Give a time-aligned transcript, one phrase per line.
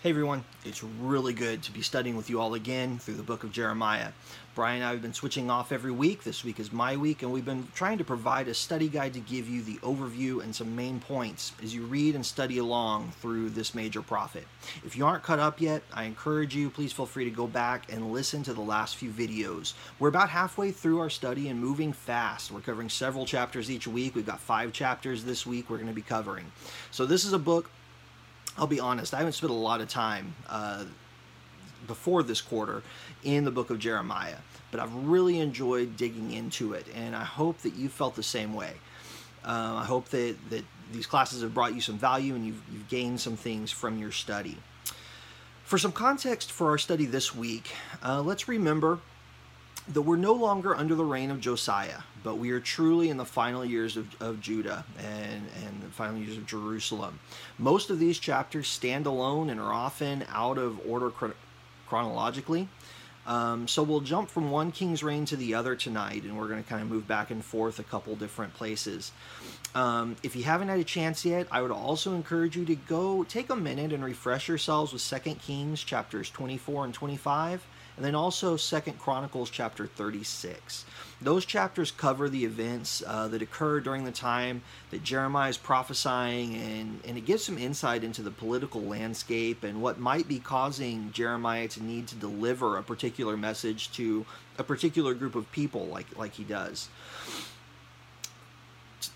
[0.00, 3.42] Hey everyone, it's really good to be studying with you all again through the book
[3.42, 4.12] of Jeremiah.
[4.54, 6.22] Brian and I have been switching off every week.
[6.22, 9.20] This week is my week, and we've been trying to provide a study guide to
[9.20, 13.50] give you the overview and some main points as you read and study along through
[13.50, 14.46] this major prophet.
[14.86, 17.92] If you aren't caught up yet, I encourage you, please feel free to go back
[17.92, 19.74] and listen to the last few videos.
[19.98, 22.52] We're about halfway through our study and moving fast.
[22.52, 24.14] We're covering several chapters each week.
[24.14, 26.52] We've got five chapters this week we're going to be covering.
[26.92, 27.68] So, this is a book
[28.58, 30.84] I'll be honest, I haven't spent a lot of time uh,
[31.86, 32.82] before this quarter
[33.22, 34.38] in the book of Jeremiah,
[34.72, 38.54] but I've really enjoyed digging into it, and I hope that you felt the same
[38.54, 38.74] way.
[39.44, 42.88] Uh, I hope that, that these classes have brought you some value and you've, you've
[42.88, 44.58] gained some things from your study.
[45.62, 47.70] For some context for our study this week,
[48.02, 48.98] uh, let's remember
[49.92, 53.24] that we're no longer under the reign of Josiah, but we are truly in the
[53.24, 57.20] final years of, of Judah and, and the final years of Jerusalem.
[57.58, 61.10] Most of these chapters stand alone and are often out of order
[61.86, 62.68] chronologically.
[63.26, 66.62] Um, so we'll jump from one king's reign to the other tonight, and we're going
[66.62, 69.12] to kind of move back and forth a couple different places.
[69.74, 73.24] Um, if you haven't had a chance yet, I would also encourage you to go
[73.24, 77.66] take a minute and refresh yourselves with Second Kings chapters 24 and 25
[77.98, 80.84] and then also Second Chronicles chapter 36.
[81.20, 86.54] Those chapters cover the events uh, that occur during the time that Jeremiah is prophesying,
[86.54, 91.10] and, and it gives some insight into the political landscape and what might be causing
[91.10, 94.24] Jeremiah to need to deliver a particular message to
[94.58, 96.88] a particular group of people, like, like he does.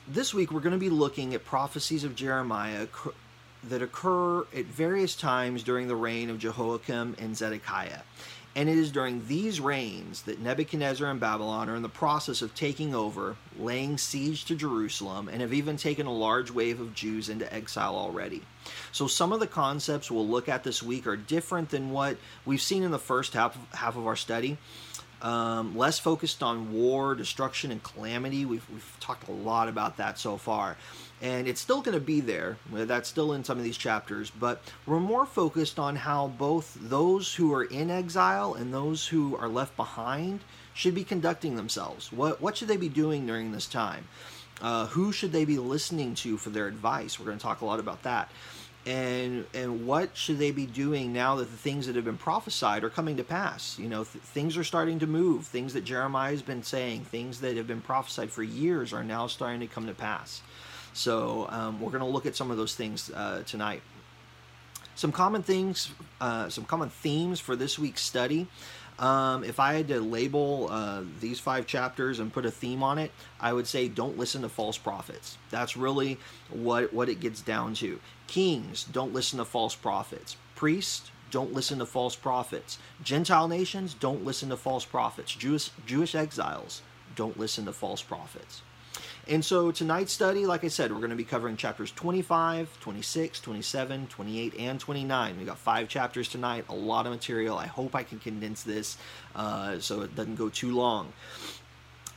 [0.08, 2.88] This week, we're going to be looking at prophecies of Jeremiah
[3.62, 8.00] that occur at various times during the reign of Jehoiakim and Zedekiah.
[8.54, 12.54] And it is during these reigns that Nebuchadnezzar and Babylon are in the process of
[12.54, 17.30] taking over, laying siege to Jerusalem, and have even taken a large wave of Jews
[17.30, 18.42] into exile already.
[18.92, 22.60] So some of the concepts we'll look at this week are different than what we've
[22.60, 24.58] seen in the first half half of our study.
[25.22, 28.44] Um, less focused on war, destruction, and calamity.
[28.44, 30.76] We've, we've talked a lot about that so far
[31.22, 32.58] and it's still going to be there.
[32.72, 37.32] That's still in some of these chapters, but we're more focused on how both those
[37.32, 40.40] who are in exile and those who are left behind
[40.74, 42.12] should be conducting themselves.
[42.12, 44.08] What what should they be doing during this time?
[44.60, 47.18] Uh, who should they be listening to for their advice?
[47.18, 48.30] We're going to talk a lot about that.
[48.84, 52.82] And and what should they be doing now that the things that have been prophesied
[52.82, 53.78] are coming to pass?
[53.78, 55.46] You know, th- things are starting to move.
[55.46, 59.28] Things that Jeremiah has been saying, things that have been prophesied for years, are now
[59.28, 60.42] starting to come to pass.
[60.92, 63.82] So um, we're going to look at some of those things uh, tonight.
[64.94, 68.46] Some common things, uh, some common themes for this week's study.
[68.98, 72.98] Um, if I had to label uh, these five chapters and put a theme on
[72.98, 73.10] it,
[73.40, 75.38] I would say don't listen to false prophets.
[75.50, 76.18] That's really
[76.50, 77.98] what what it gets down to.
[78.26, 80.36] Kings, don't listen to false prophets.
[80.54, 82.78] Priests, don't listen to false prophets.
[83.02, 85.34] Gentile nations, don't listen to false prophets.
[85.34, 86.82] Jewish Jewish exiles,
[87.16, 88.62] don't listen to false prophets.
[89.28, 93.40] And so tonight's study, like I said, we're going to be covering chapters 25, 26,
[93.40, 95.38] 27, 28, and 29.
[95.38, 97.56] We got five chapters tonight, a lot of material.
[97.56, 98.96] I hope I can condense this
[99.36, 101.12] uh, so it doesn't go too long.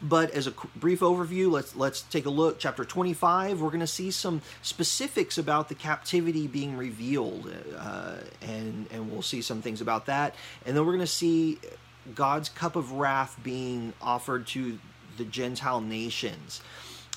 [0.02, 2.60] But as a brief overview, let's let's take a look.
[2.60, 8.88] Chapter 25, we're going to see some specifics about the captivity being revealed, uh, and
[8.92, 10.36] and we'll see some things about that.
[10.66, 11.60] And then we're going to see
[12.14, 14.80] God's cup of wrath being offered to
[15.18, 16.62] the Gentile nations.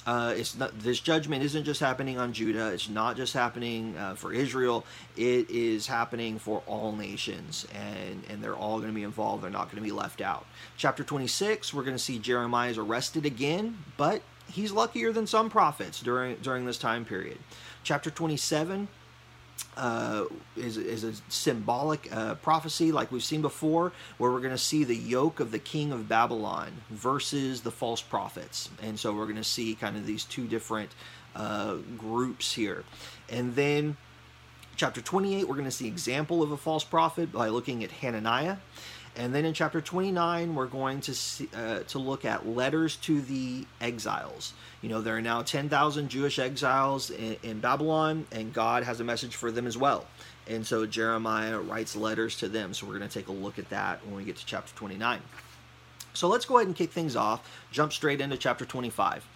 [0.07, 2.69] Uh, it's not this judgment isn't just happening on Judah.
[2.69, 4.87] It's not just happening uh, for Israel.
[5.19, 9.43] It is happening for all nations, and and they're all going to be involved.
[9.43, 10.47] They're not going to be left out.
[10.79, 15.51] Chapter 26, we're going to see Jeremiah is arrested again, but he's luckier than some
[15.51, 17.37] prophets during during this time period.
[17.85, 18.89] Chapter 27,
[19.77, 20.25] uh,
[20.57, 24.85] is, is a symbolic uh, prophecy like we've seen before, where we're going to see
[24.85, 28.71] the yoke of the king of Babylon versus the false prophets.
[28.83, 30.91] And so we're going to see kind of these two different
[31.37, 32.85] uh, groups here.
[33.29, 33.97] And then
[34.77, 38.57] chapter 28, we're going to see example of a false prophet by looking at Hananiah.
[39.19, 43.21] And then in chapter 29, we're going to see, uh, to look at letters to
[43.21, 44.53] the exiles.
[44.81, 49.05] You know, there are now 10,000 Jewish exiles in, in, Babylon, and God has a
[49.05, 50.07] message for them as well.
[50.47, 52.73] And so Jeremiah writes letters to them.
[52.73, 55.21] So we're going to take a look at that when we get to chapter 29.
[56.15, 59.27] So let's go ahead and kick things off, jump straight into chapter 25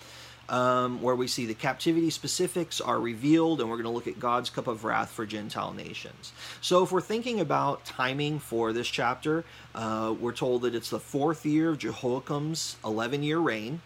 [0.49, 4.19] um, where we see the captivity specifics are revealed, and we're going to look at
[4.19, 6.33] God's cup of wrath for Gentile nations.
[6.61, 9.45] So, if we're thinking about timing for this chapter,
[9.75, 13.81] uh, we're told that it's the fourth year of Jehoiakim's 11 year reign.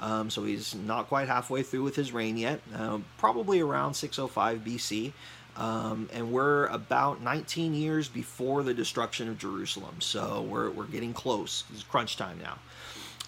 [0.00, 4.58] Um, so he's not quite halfway through with his reign yet, uh, probably around 605
[4.58, 5.12] BC.
[5.56, 9.96] Um, and we're about 19 years before the destruction of Jerusalem.
[10.00, 11.64] So we're, we're getting close.
[11.72, 12.58] It's crunch time now.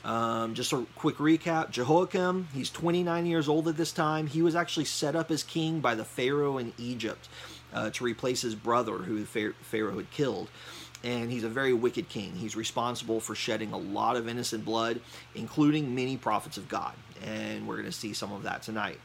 [0.05, 4.27] Um, just a quick recap Jehoiakim, he's 29 years old at this time.
[4.27, 7.29] He was actually set up as king by the Pharaoh in Egypt
[7.73, 10.51] uh, to replace his brother, who the Pharaoh had killed.
[11.03, 12.33] And he's a very wicked king.
[12.35, 15.01] He's responsible for shedding a lot of innocent blood,
[15.35, 16.95] including many prophets of God.
[17.23, 19.01] And we're going to see some of that tonight.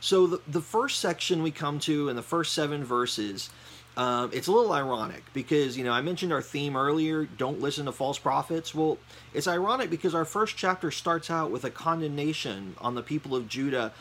[0.00, 3.48] So, the, the first section we come to in the first seven verses
[3.96, 7.86] um, it's a little ironic because, you know, I mentioned our theme earlier don't listen
[7.86, 8.74] to false prophets.
[8.74, 8.98] Well,
[9.32, 13.48] it's ironic because our first chapter starts out with a condemnation on the people of
[13.48, 13.92] Judah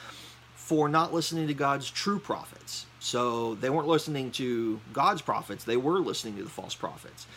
[0.56, 2.88] for not listening to God's true prophets.
[3.00, 7.28] So they weren't listening to God's prophets, they were listening to the false prophets.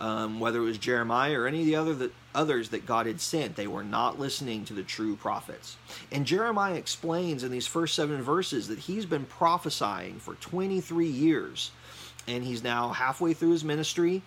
[0.00, 3.20] Um, whether it was Jeremiah or any of the other that, others that God had
[3.20, 5.76] sent, they were not listening to the true prophets.
[6.12, 11.72] And Jeremiah explains in these first seven verses that he's been prophesying for 23 years
[12.28, 14.22] and he's now halfway through his ministry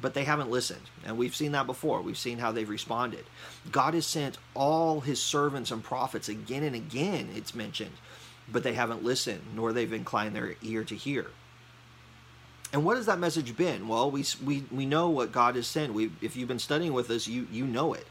[0.00, 0.82] but they haven't listened.
[1.04, 2.00] And we've seen that before.
[2.00, 3.24] We've seen how they've responded.
[3.70, 7.92] God has sent all his servants and prophets again and again, it's mentioned,
[8.50, 11.26] but they haven't listened, nor they've inclined their ear to hear.
[12.72, 13.88] And what has that message been?
[13.88, 15.92] Well, we, we, we know what God has sent.
[15.92, 18.06] We, if you've been studying with us, you, you know it.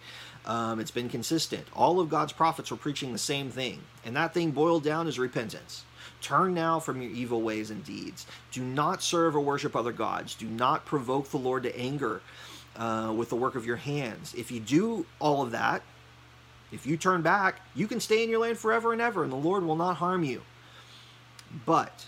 [0.45, 1.65] Um, it's been consistent.
[1.73, 5.19] All of God's prophets were preaching the same thing, and that thing boiled down is
[5.19, 5.83] repentance.
[6.21, 8.25] Turn now from your evil ways and deeds.
[8.51, 10.35] Do not serve or worship other gods.
[10.35, 12.21] Do not provoke the Lord to anger
[12.75, 14.33] uh, with the work of your hands.
[14.35, 15.81] If you do all of that,
[16.71, 19.37] if you turn back, you can stay in your land forever and ever, and the
[19.37, 20.41] Lord will not harm you.
[21.65, 22.05] But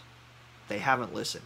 [0.68, 1.44] they haven't listened.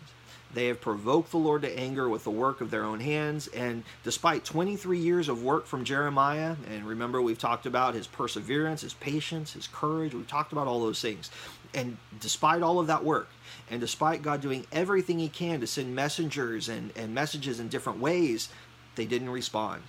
[0.54, 3.48] They have provoked the Lord to anger with the work of their own hands.
[3.48, 8.82] And despite 23 years of work from Jeremiah, and remember, we've talked about his perseverance,
[8.82, 11.30] his patience, his courage, we've talked about all those things.
[11.76, 13.28] And despite all of that work,
[13.70, 18.00] and despite God doing everything he can to send messengers and, and messages in different
[18.00, 18.50] ways,
[18.96, 19.84] they didn't respond.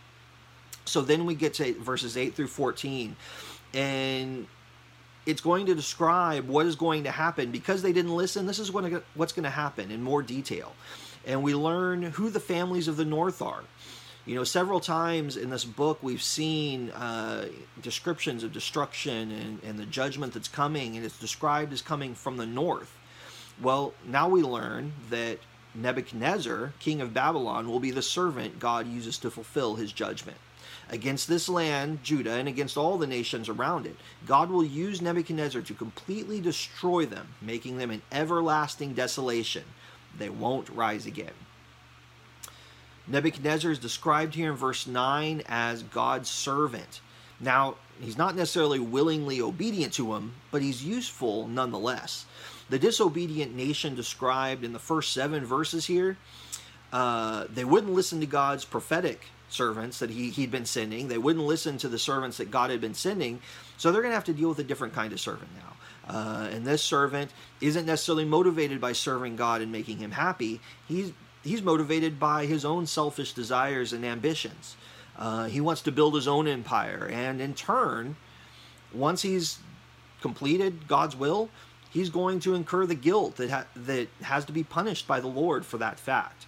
[0.84, 3.16] So then we get to verses 8 through 14.
[3.72, 4.46] And
[5.26, 8.46] it's going to describe what is going to happen because they didn't listen.
[8.46, 10.74] This is what, what's going to happen in more detail.
[11.24, 13.62] And we learn who the families of the North are.
[14.26, 17.46] You know, several times in this book, we've seen uh,
[17.81, 22.37] descriptions of destruction and, and the judgment that's coming, and it's described as coming from
[22.37, 22.99] the north.
[23.62, 25.38] Well, now we learn that
[25.76, 30.38] Nebuchadnezzar, king of Babylon, will be the servant God uses to fulfill his judgment
[30.90, 33.96] against this land, Judah, and against all the nations around it.
[34.26, 39.64] God will use Nebuchadnezzar to completely destroy them, making them an everlasting desolation.
[40.19, 41.32] They won't rise again.
[43.08, 47.00] Nebuchadnezzar is described here in verse 9 as God's servant.
[47.41, 52.25] Now, he's not necessarily willingly obedient to him, but he's useful nonetheless.
[52.69, 56.17] The disobedient nation described in the first seven verses here,
[56.93, 61.08] uh, they wouldn't listen to God's prophetic servants that he, he'd been sending.
[61.08, 63.41] They wouldn't listen to the servants that God had been sending.
[63.76, 65.73] So they're going to have to deal with a different kind of servant now.
[66.08, 67.31] Uh, and this servant
[67.61, 70.61] isn't necessarily motivated by serving God and making him happy.
[70.87, 71.12] He's,
[71.46, 74.76] he's motivated by his own selfish desires and ambitions.
[75.19, 77.08] Uh, he wants to build his own empire.
[77.10, 78.16] And in turn,
[78.93, 79.58] once he's
[80.20, 81.48] completed God's will,
[81.90, 85.28] he's going to incur the guilt that, ha- that has to be punished by the
[85.28, 86.46] Lord for that fact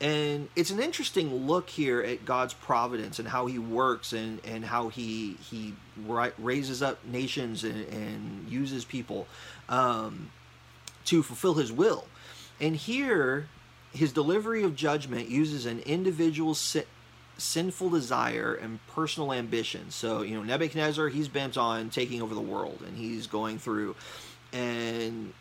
[0.00, 4.64] and it's an interesting look here at God's providence and how He works and, and
[4.64, 5.74] how He He
[6.38, 9.26] raises up nations and, and uses people
[9.68, 10.30] um,
[11.06, 12.04] to fulfill His will.
[12.60, 13.48] And here,
[13.92, 16.84] His delivery of judgment uses an individual's si-
[17.38, 19.90] sinful desire and personal ambition.
[19.90, 23.96] So you know Nebuchadnezzar, he's bent on taking over the world, and he's going through,
[24.52, 25.32] and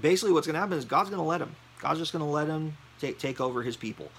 [0.00, 1.54] basically what's going to happen is God's going to let him.
[1.80, 4.10] God's just going to let him take, take over his people.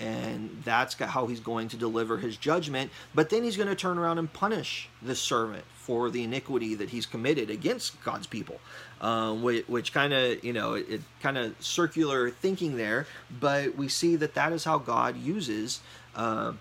[0.00, 2.90] And that's how he's going to deliver his judgment.
[3.14, 6.90] But then he's going to turn around and punish the servant for the iniquity that
[6.90, 8.60] he's committed against God's people,
[9.00, 13.06] um, which, which kind of, you know, it, it kind of circular thinking there.
[13.40, 15.80] But we see that that is how God uses
[16.14, 16.52] uh,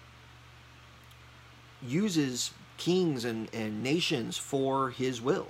[1.86, 2.52] uses
[2.82, 5.46] kings and, and nations for his will.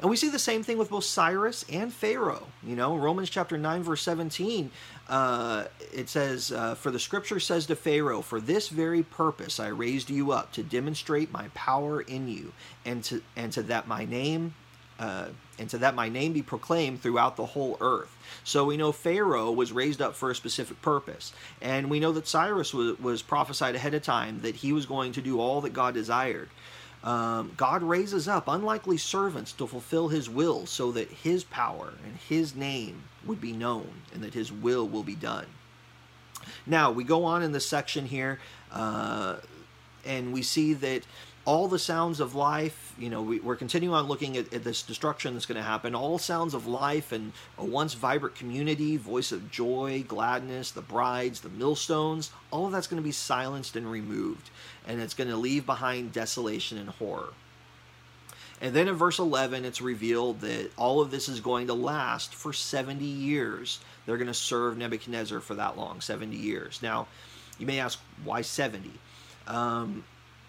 [0.00, 2.48] And we see the same thing with both Cyrus and Pharaoh.
[2.66, 4.68] You know, Romans chapter 9, verse 17,
[5.08, 9.68] uh, it says, uh, For the scripture says to Pharaoh, For this very purpose I
[9.68, 12.52] raised you up, to demonstrate my power in you,
[12.84, 14.54] and to, and to that my name
[15.02, 15.26] uh,
[15.58, 18.16] and to that my name be proclaimed throughout the whole earth.
[18.44, 21.32] So we know Pharaoh was raised up for a specific purpose.
[21.60, 25.10] And we know that Cyrus was, was prophesied ahead of time that he was going
[25.12, 26.50] to do all that God desired.
[27.02, 32.16] Um, God raises up unlikely servants to fulfill his will so that his power and
[32.28, 35.46] his name would be known and that his will will be done.
[36.64, 38.38] Now, we go on in this section here,
[38.70, 39.36] uh,
[40.04, 41.02] and we see that
[41.44, 44.82] all the sounds of life, you know, we, are continuing on looking at, at this
[44.82, 45.92] destruction that's going to happen.
[45.92, 51.40] All sounds of life and a once vibrant community, voice of joy, gladness, the brides,
[51.40, 54.50] the millstones, all of that's going to be silenced and removed.
[54.86, 57.30] And it's going to leave behind desolation and horror.
[58.60, 62.32] And then in verse 11, it's revealed that all of this is going to last
[62.32, 63.80] for 70 years.
[64.06, 66.80] They're going to serve Nebuchadnezzar for that long, 70 years.
[66.80, 67.08] Now,
[67.58, 68.92] you may ask, why 70?
[69.48, 70.04] Um,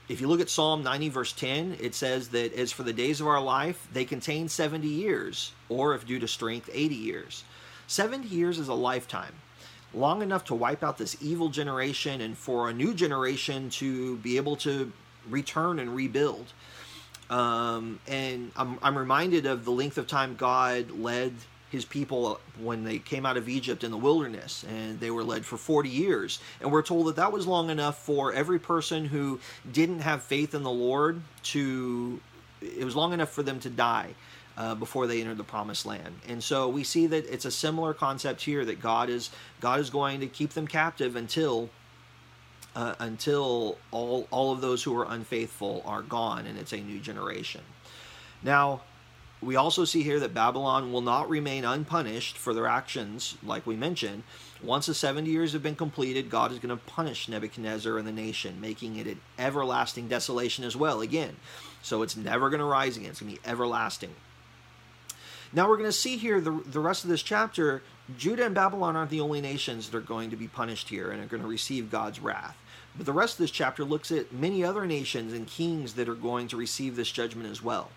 [0.10, 3.22] if you look at Psalm 90, verse 10, it says that as for the days
[3.22, 7.44] of our life, they contain 70 years, or if due to strength, 80 years.
[7.88, 9.34] 70 years is a lifetime,
[9.94, 14.38] long enough to wipe out this evil generation and for a new generation to be
[14.38, 14.92] able to
[15.30, 16.52] return and rebuild.
[17.30, 21.34] Um, and I'm, I'm reminded of the length of time God led
[21.74, 25.44] his people when they came out of Egypt in the wilderness, and they were led
[25.44, 26.40] for 40 years.
[26.62, 29.40] And we're told that that was long enough for every person who
[29.70, 32.22] didn't have faith in the Lord to,
[32.62, 34.14] it was long enough for them to die.
[34.56, 37.92] Uh, before they entered the promised land and so we see that it's a similar
[37.92, 41.72] concept here that god is god is going to keep them captive until
[42.76, 47.00] uh, until all all of those who are unfaithful are gone and it's a new
[47.00, 47.62] generation
[48.44, 48.80] now
[49.44, 53.76] we also see here that Babylon will not remain unpunished for their actions, like we
[53.76, 54.24] mentioned.
[54.62, 58.12] Once the 70 years have been completed, God is going to punish Nebuchadnezzar and the
[58.12, 61.36] nation, making it an everlasting desolation as well, again.
[61.82, 64.16] So it's never going to rise again, it's going to be everlasting.
[65.52, 67.84] Now we're going to see here the, the rest of this chapter.
[68.18, 71.22] Judah and Babylon aren't the only nations that are going to be punished here and
[71.22, 72.58] are going to receive God's wrath.
[72.96, 76.16] But the rest of this chapter looks at many other nations and kings that are
[76.16, 77.90] going to receive this judgment as well.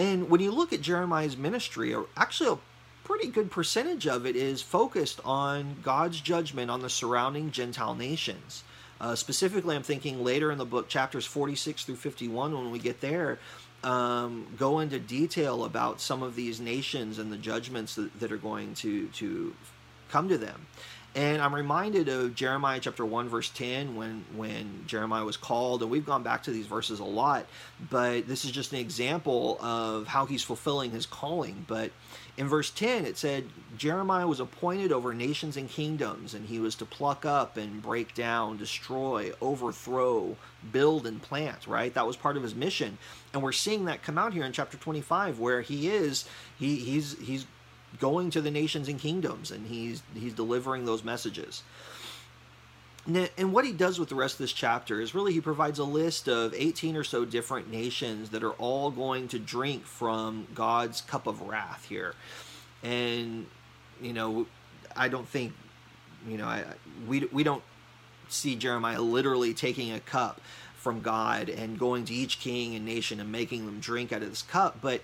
[0.00, 2.58] And when you look at Jeremiah's ministry, actually a
[3.04, 8.64] pretty good percentage of it is focused on God's judgment on the surrounding Gentile nations.
[8.98, 13.02] Uh, specifically, I'm thinking later in the book, chapters 46 through 51, when we get
[13.02, 13.40] there,
[13.84, 18.38] um, go into detail about some of these nations and the judgments that, that are
[18.38, 19.54] going to, to
[20.08, 20.66] come to them.
[21.16, 25.90] And I'm reminded of Jeremiah chapter 1 verse 10 when when Jeremiah was called and
[25.90, 27.46] we've gone back to these verses a lot,
[27.90, 31.64] but this is just an example of how he's fulfilling his calling.
[31.66, 31.90] But
[32.36, 36.76] in verse 10 it said Jeremiah was appointed over nations and kingdoms and he was
[36.76, 40.36] to pluck up and break down, destroy, overthrow,
[40.70, 41.92] build and plant, right?
[41.92, 42.98] That was part of his mission.
[43.32, 46.24] And we're seeing that come out here in chapter 25 where he is
[46.56, 47.46] he he's he's
[47.98, 51.62] going to the nations and kingdoms and he's he's delivering those messages
[53.06, 55.84] and what he does with the rest of this chapter is really he provides a
[55.84, 61.00] list of 18 or so different nations that are all going to drink from God's
[61.00, 62.14] cup of wrath here.
[62.82, 63.46] And,
[64.02, 64.46] you know,
[64.94, 65.54] I don't think,
[66.28, 66.64] you know, I,
[67.08, 67.62] we, we don't
[68.28, 70.40] see Jeremiah literally taking a cup
[70.76, 74.28] from God and going to each king and nation and making them drink out of
[74.28, 74.78] this cup.
[74.82, 75.00] But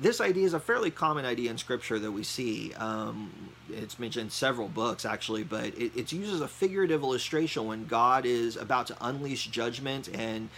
[0.00, 2.72] this idea is a fairly common idea in scripture that we see.
[2.74, 3.30] Um,
[3.70, 7.86] it's mentioned in several books, actually, but it, it's used as a figurative illustration when
[7.86, 10.48] God is about to unleash judgment and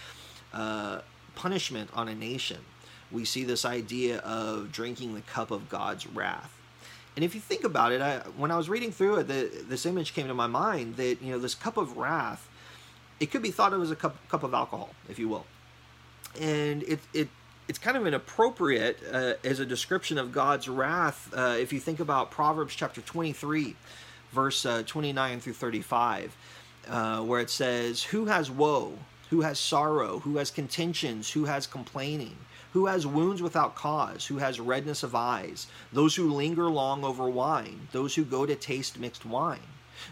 [0.53, 1.01] uh,
[1.35, 2.57] punishment on a nation.
[3.11, 6.55] We see this idea of drinking the cup of God's wrath.
[7.15, 9.85] And if you think about it, I, when I was reading through it, the, this
[9.85, 12.47] image came to my mind that you know this cup of wrath,
[13.19, 15.45] it could be thought of as a cup, cup of alcohol, if you will,
[16.39, 17.27] and it it
[17.71, 22.01] it's kind of inappropriate uh, as a description of God's wrath uh, if you think
[22.01, 23.77] about Proverbs chapter 23,
[24.33, 26.35] verse uh, 29 through 35,
[26.89, 28.97] uh, where it says, Who has woe?
[29.29, 30.19] Who has sorrow?
[30.19, 31.31] Who has contentions?
[31.31, 32.35] Who has complaining?
[32.73, 34.25] Who has wounds without cause?
[34.25, 35.67] Who has redness of eyes?
[35.93, 39.59] Those who linger long over wine, those who go to taste mixed wine.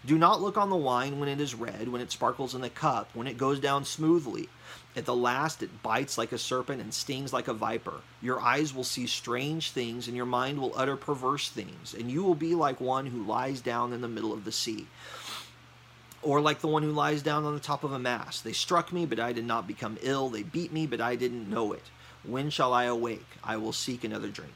[0.06, 2.70] Do not look on the wine when it is red, when it sparkles in the
[2.70, 4.48] cup, when it goes down smoothly
[4.96, 8.02] at the last, it bites like a serpent and stings like a viper.
[8.22, 12.24] Your eyes will see strange things, and your mind will utter perverse things, and you
[12.24, 14.88] will be like one who lies down in the middle of the sea,
[16.24, 18.44] or like the one who lies down on the top of a mast.
[18.44, 20.30] They struck me, but I did not become ill.
[20.30, 21.84] They beat me, but I didn't know it.
[22.24, 23.28] When shall I awake?
[23.44, 24.54] I will seek another drink.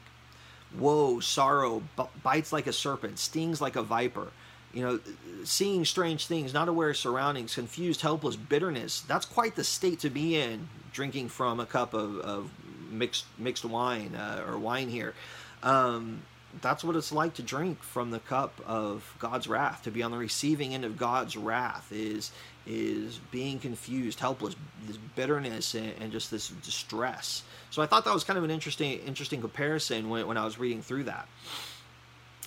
[0.76, 1.84] Woe, sorrow,
[2.22, 4.32] bites like a serpent, stings like a viper
[4.74, 4.98] you know,
[5.44, 9.00] seeing strange things, not aware of surroundings, confused, helpless, bitterness.
[9.02, 12.50] That's quite the state to be in, drinking from a cup of, of
[12.90, 15.14] mixed mixed wine uh, or wine here.
[15.62, 16.22] Um,
[16.60, 20.10] that's what it's like to drink from the cup of God's wrath, to be on
[20.10, 22.32] the receiving end of God's wrath is
[22.66, 27.42] is being confused, helpless, this bitterness and, and just this distress.
[27.70, 30.58] So I thought that was kind of an interesting interesting comparison when, when I was
[30.58, 31.28] reading through that.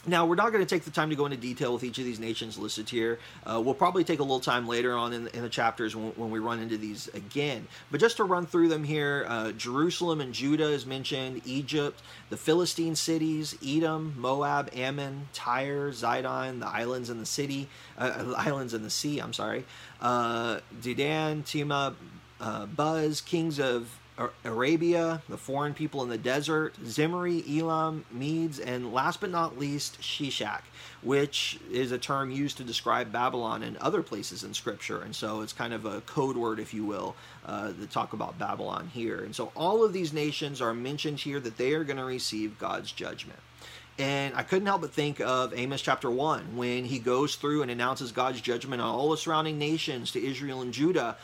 [0.05, 2.05] Now, we're not going to take the time to go into detail with each of
[2.05, 3.19] these nations listed here.
[3.45, 6.29] Uh, we'll probably take a little time later on in, in the chapters when, when,
[6.29, 7.67] we run into these again.
[7.91, 12.37] But just to run through them here uh, Jerusalem and Judah is mentioned, Egypt, the
[12.37, 18.73] Philistine cities, Edom, Moab, Ammon, Tyre, Zidon, the islands and the city, uh, uh islands
[18.73, 19.65] and the sea, I'm sorry,
[19.99, 21.95] uh, Dedan, Tema,
[22.39, 23.89] uh, Buz, kings of
[24.43, 30.01] Arabia, the foreign people in the desert, Zimri, Elam, Medes, and last but not least,
[30.01, 30.61] Sheshach,
[31.03, 35.01] which is a term used to describe Babylon and other places in Scripture.
[35.01, 38.39] And so it's kind of a code word, if you will, uh, to talk about
[38.39, 39.23] Babylon here.
[39.23, 42.57] And so all of these nations are mentioned here that they are going to receive
[42.57, 43.39] God's judgment.
[43.99, 47.71] And I couldn't help but think of Amos chapter 1 when he goes through and
[47.71, 51.17] announces God's judgment on all the surrounding nations to Israel and Judah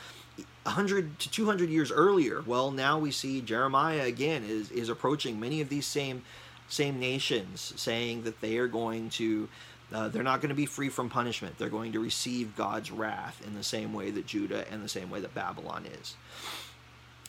[0.63, 2.41] 100 to 200 years earlier.
[2.45, 6.23] Well, now we see Jeremiah again is, is approaching many of these same
[6.69, 9.47] same nations, saying that they are going to
[9.93, 11.57] uh, they're not going to be free from punishment.
[11.57, 15.09] They're going to receive God's wrath in the same way that Judah and the same
[15.09, 16.15] way that Babylon is.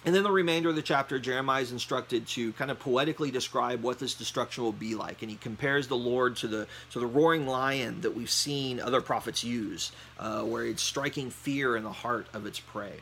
[0.06, 3.82] And then the remainder of the chapter, Jeremiah is instructed to kind of poetically describe
[3.82, 7.06] what this destruction will be like, and he compares the Lord to the to the
[7.06, 11.92] roaring lion that we've seen other prophets use, uh, where it's striking fear in the
[11.92, 13.00] heart of its prey.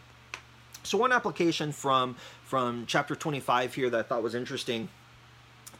[0.82, 4.88] So one application from from chapter 25 here that I thought was interesting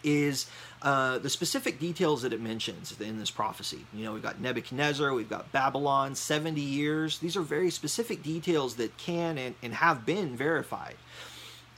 [0.05, 0.47] is
[0.83, 3.85] uh, the specific details that it mentions in this prophecy.
[3.95, 7.19] You know, we've got Nebuchadnezzar, we've got Babylon, 70 years.
[7.19, 10.97] These are very specific details that can and, and have been verified.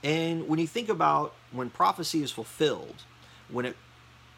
[0.03, 2.95] And when you think about when prophecy is fulfilled,
[3.49, 3.77] when it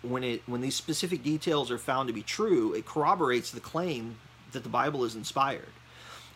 [0.02, 4.16] when it when these specific details are found to be true, it corroborates the claim
[4.52, 5.72] that the Bible is inspired.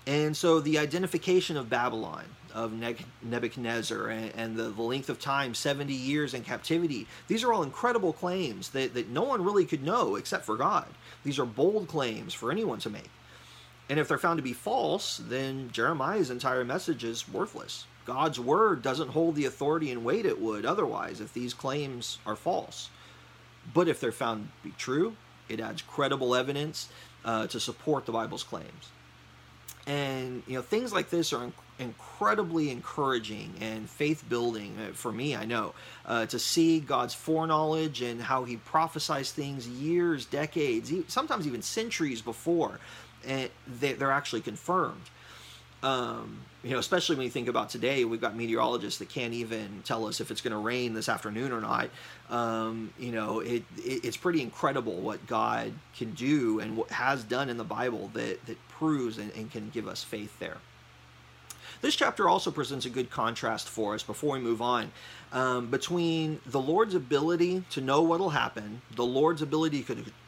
[0.06, 2.72] And so the identification of Babylon, of
[3.22, 7.62] Nebuchadnezzar, and, and the, the, length of time, 70 years in captivity, these are all
[7.62, 10.86] incredible claims that, that no one really could know except for God.
[11.24, 13.10] These are bold claims for anyone to make.
[13.88, 17.86] And if they're found to be false, then Jeremiah's entire message is worthless.
[18.04, 22.36] God's word doesn't hold the authority and weight it would otherwise if these claims are
[22.36, 22.88] false.
[23.74, 25.16] But if they're found to be true,
[25.48, 26.88] it adds credible evidence
[27.24, 28.90] uh, to support the Bible's claims
[29.86, 35.34] and you know things like this are incredibly encouraging and faith building uh, for me
[35.34, 35.72] i know
[36.06, 42.20] uh, to see god's foreknowledge and how he prophesies things years decades sometimes even centuries
[42.22, 42.78] before
[43.26, 45.10] and they're actually confirmed
[45.82, 49.82] um, you know, especially when you think about today, we've got meteorologists that can't even
[49.84, 51.88] tell us if it's going to rain this afternoon or not.
[52.28, 57.24] Um, you know, it, it, it's pretty incredible what God can do and what has
[57.24, 60.58] done in the Bible that that proves and, and can give us faith there.
[61.82, 64.92] This chapter also presents a good contrast for us before we move on
[65.32, 69.82] um, between the Lord's ability to know what will happen, the Lord's ability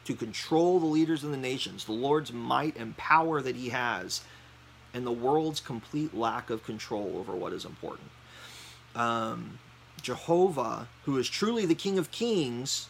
[0.05, 4.21] to, control the leaders in the nations, the Lord's might and power that He has
[4.95, 8.09] and the world's complete lack of control over what is important.
[8.95, 9.59] Um,
[10.01, 12.89] Jehovah, who is truly the King of Kings,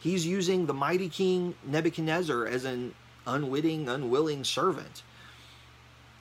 [0.00, 2.94] he's using the mighty King Nebuchadnezzar as an
[3.26, 5.02] unwitting, unwilling servant.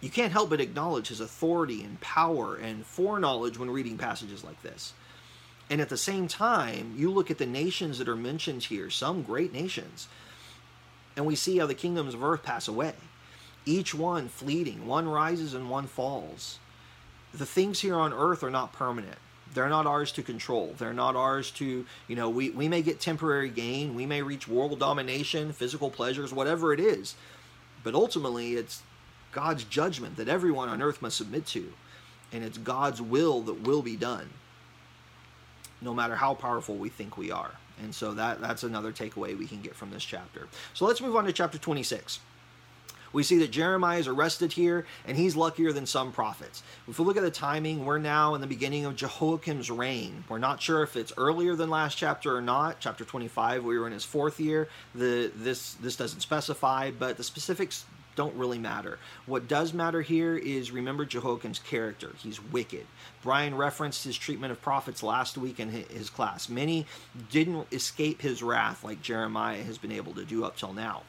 [0.02, 4.62] You can't help but acknowledge his authority and power and foreknowledge when reading passages like
[4.64, 4.94] this.
[5.70, 9.22] And at the same time, you look at the nations that are mentioned here, some
[9.22, 10.08] great nations,
[11.16, 12.94] and we see how the kingdoms of earth pass away
[13.66, 14.88] each one fleeting.
[14.88, 16.60] One rises and one falls.
[17.34, 19.18] The things here on earth are not permanent.
[19.54, 20.76] They're not ours to control.
[20.78, 23.96] They're not ours to, you know, we, we may get temporary gain.
[23.96, 27.16] We may reach world domination, physical pleasures, whatever it is.
[27.84, 28.82] But ultimately, it's
[29.32, 31.74] God's judgment that everyone on earth must submit to.
[32.32, 34.30] And it's God's will that will be done,
[35.82, 37.52] no matter how powerful we think we are.
[37.82, 40.48] And so that, that's another takeaway we can get from this chapter.
[40.74, 42.20] So let's move on to chapter 26
[43.14, 46.64] we see that Jeremiah is arrested here, and he's luckier than some prophets.
[46.88, 50.24] If we look at the timing, we're now in the beginning of Jehoiakim's reign.
[50.30, 52.78] We're not sure if it's earlier than last chapter or not.
[52.80, 54.70] Chapter 25, we were in his fourth year.
[54.96, 59.00] The this this doesn't specify, but the specifics don't really matter.
[59.26, 62.12] What does matter here is remember Jehoiakim's character.
[62.18, 62.86] He's wicked.
[63.24, 66.50] Brian referenced his treatment of prophets last week in his class.
[66.50, 66.86] Many
[67.32, 71.04] didn't escape his wrath like Jeremiah has been able to do up till now.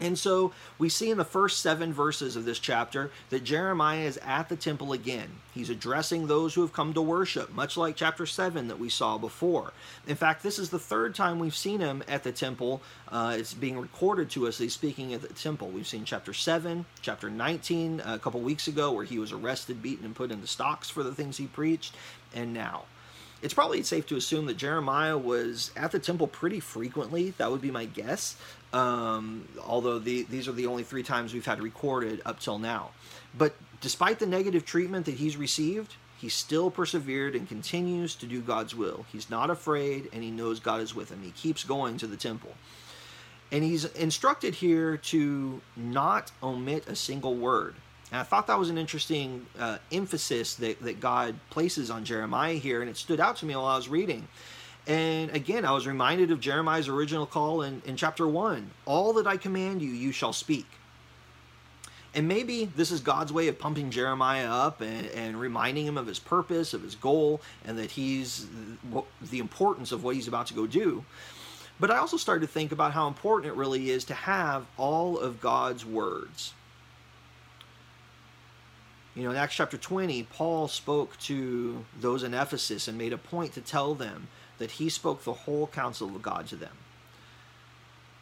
[0.00, 4.18] And so we see in the first seven verses of this chapter that Jeremiah is
[4.18, 5.28] at the temple again.
[5.54, 9.16] He's addressing those who have come to worship, much like chapter 7 that we saw
[9.16, 9.72] before.
[10.06, 12.82] In fact, this is the third time we've seen him at the temple.
[13.10, 15.68] Uh, it's being recorded to us he's speaking at the temple.
[15.68, 20.04] We've seen chapter 7, chapter 19 a couple weeks ago, where he was arrested, beaten,
[20.04, 21.94] and put into stocks for the things he preached,
[22.34, 22.84] and now
[23.46, 27.30] it's probably safe to assume that Jeremiah was at the temple pretty frequently.
[27.38, 28.36] That would be my guess.
[28.72, 32.90] Um, although the, these are the only three times we've had recorded up till now.
[33.38, 38.40] But despite the negative treatment that he's received, he still persevered and continues to do
[38.40, 39.06] God's will.
[39.12, 41.22] He's not afraid and he knows God is with him.
[41.22, 42.52] He keeps going to the temple.
[43.52, 47.76] And he's instructed here to not omit a single word.
[48.12, 52.54] And I thought that was an interesting uh, emphasis that, that God places on Jeremiah
[52.54, 54.28] here, and it stood out to me while I was reading.
[54.86, 59.26] And again, I was reminded of Jeremiah's original call in, in chapter 1 All that
[59.26, 60.66] I command you, you shall speak.
[62.14, 66.06] And maybe this is God's way of pumping Jeremiah up and, and reminding him of
[66.06, 68.46] his purpose, of his goal, and that he's
[69.20, 71.04] the importance of what he's about to go do.
[71.78, 75.18] But I also started to think about how important it really is to have all
[75.18, 76.54] of God's words.
[79.16, 83.18] You know, in Acts chapter 20, Paul spoke to those in Ephesus and made a
[83.18, 86.76] point to tell them that he spoke the whole counsel of God to them.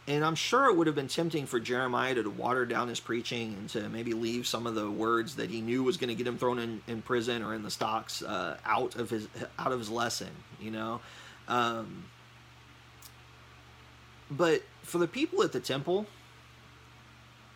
[0.06, 3.54] And I'm sure it would have been tempting for Jeremiah to water down his preaching
[3.58, 6.26] and to maybe leave some of the words that he knew was going to get
[6.26, 9.26] him thrown in, in prison or in the stocks uh, out of his
[9.58, 10.30] out of his lesson,
[10.60, 11.00] you know.
[11.48, 12.04] Um,
[14.30, 16.06] but for the people at the temple,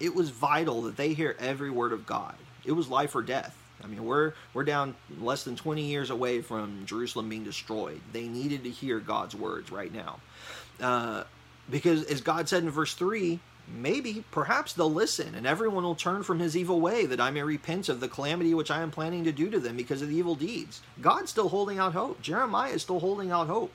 [0.01, 2.35] it was vital that they hear every word of God.
[2.65, 3.57] It was life or death.
[3.83, 8.01] I mean, we're we're down less than 20 years away from Jerusalem being destroyed.
[8.13, 10.21] They needed to hear God's words right now,
[10.81, 11.25] uh,
[11.71, 13.41] because as God said in verse three,
[13.73, 17.43] maybe perhaps they'll listen, and everyone will turn from his evil way, that I may
[17.43, 20.17] repent of the calamity which I am planning to do to them because of the
[20.17, 20.81] evil deeds.
[21.01, 22.21] God's still holding out hope.
[22.23, 23.75] Jeremiah is still holding out hope.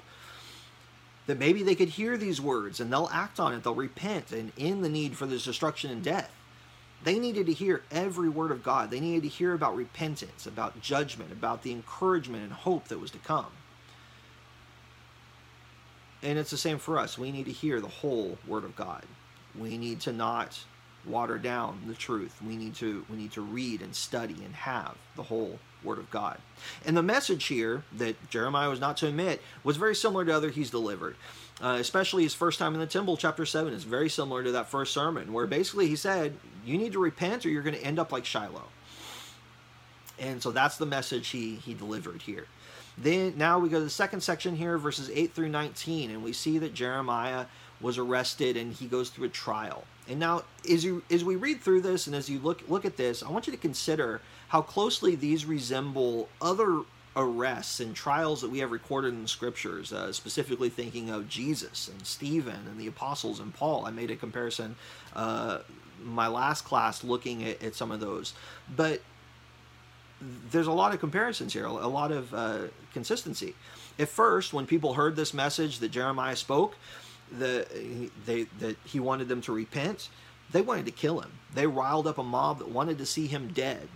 [1.25, 4.51] That maybe they could hear these words and they'll act on it, they'll repent and
[4.57, 6.31] end the need for this destruction and death.
[7.03, 8.89] They needed to hear every word of God.
[8.89, 13.11] They needed to hear about repentance, about judgment, about the encouragement and hope that was
[13.11, 13.47] to come.
[16.21, 17.17] And it's the same for us.
[17.17, 19.03] We need to hear the whole word of God.
[19.59, 20.63] We need to not
[21.05, 22.41] water down the truth.
[22.41, 26.09] We need to we need to read and study and have the whole word of
[26.09, 26.37] God.
[26.85, 30.49] And the message here that Jeremiah was not to omit was very similar to other
[30.49, 31.17] he's delivered
[31.61, 34.69] uh, especially his first time in the temple, chapter 7 is very similar to that
[34.69, 36.35] first sermon, where basically he said,
[36.65, 38.67] You need to repent or you're going to end up like Shiloh.
[40.19, 42.47] And so that's the message he, he delivered here.
[42.97, 46.33] Then now we go to the second section here, verses 8 through 19, and we
[46.33, 47.45] see that Jeremiah
[47.81, 49.83] was arrested and he goes through a trial.
[50.07, 52.97] And now, as you as we read through this and as you look look at
[52.97, 56.81] this, I want you to consider how closely these resemble other
[57.15, 61.87] arrests and trials that we have recorded in the scriptures, uh, specifically thinking of Jesus
[61.87, 63.85] and Stephen and the apostles and Paul.
[63.85, 64.75] I made a comparison
[65.15, 65.59] uh,
[66.03, 68.33] my last class looking at, at, some of those.
[68.75, 69.01] But
[70.51, 72.59] there's a lot of comparisons here, a lot of uh,
[72.93, 73.55] consistency.
[73.99, 76.75] At first, when people heard this message that Jeremiah spoke,
[77.31, 77.67] the,
[78.25, 80.09] they, that he wanted them to repent,
[80.51, 81.31] they wanted to kill him.
[81.53, 83.87] They riled up a mob that wanted to see him dead.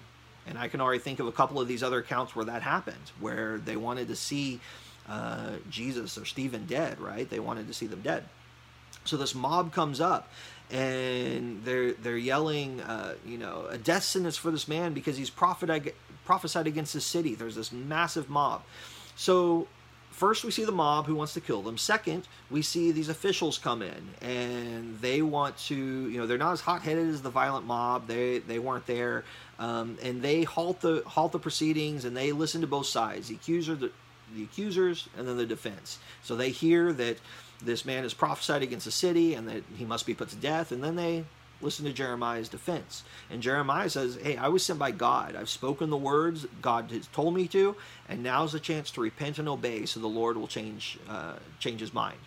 [0.48, 3.12] And I can already think of a couple of these other accounts where that happened,
[3.20, 4.60] where they wanted to see
[5.08, 7.30] uh, Jesus or Stephen dead, right?
[7.30, 8.24] They wanted to see them dead.
[9.06, 10.32] So this mob comes up
[10.70, 15.30] and they're they're yelling, uh, you know, a death sentence for this man because he's
[15.30, 17.36] prophet- prophesied against the city.
[17.36, 18.64] There's this massive mob.
[19.16, 19.68] So
[20.18, 21.78] first we see the mob who wants to kill them.
[21.78, 26.54] Second, we see these officials come in and they want to, you know, they're not
[26.54, 28.08] as hot-headed as the violent mob.
[28.08, 29.24] They they weren't there
[29.60, 33.36] um, and they halt the halt the proceedings and they listen to both sides, the
[33.36, 33.92] accuser, the,
[34.36, 36.00] the accusers, and then the defense.
[36.24, 37.18] So they hear that
[37.64, 40.72] this man has prophesied against the city and that he must be put to death,
[40.72, 41.26] and then they
[41.62, 43.04] listen to Jeremiah's defense.
[43.30, 45.36] And Jeremiah says, Hey, I was sent by God.
[45.36, 47.76] I've spoken the words God has told me to,
[48.08, 51.80] and now's the chance to repent and obey so the Lord will change, uh, change
[51.80, 52.18] his mind.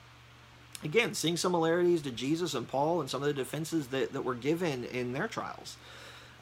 [0.83, 4.35] Again, seeing similarities to Jesus and Paul and some of the defenses that, that were
[4.35, 5.77] given in their trials.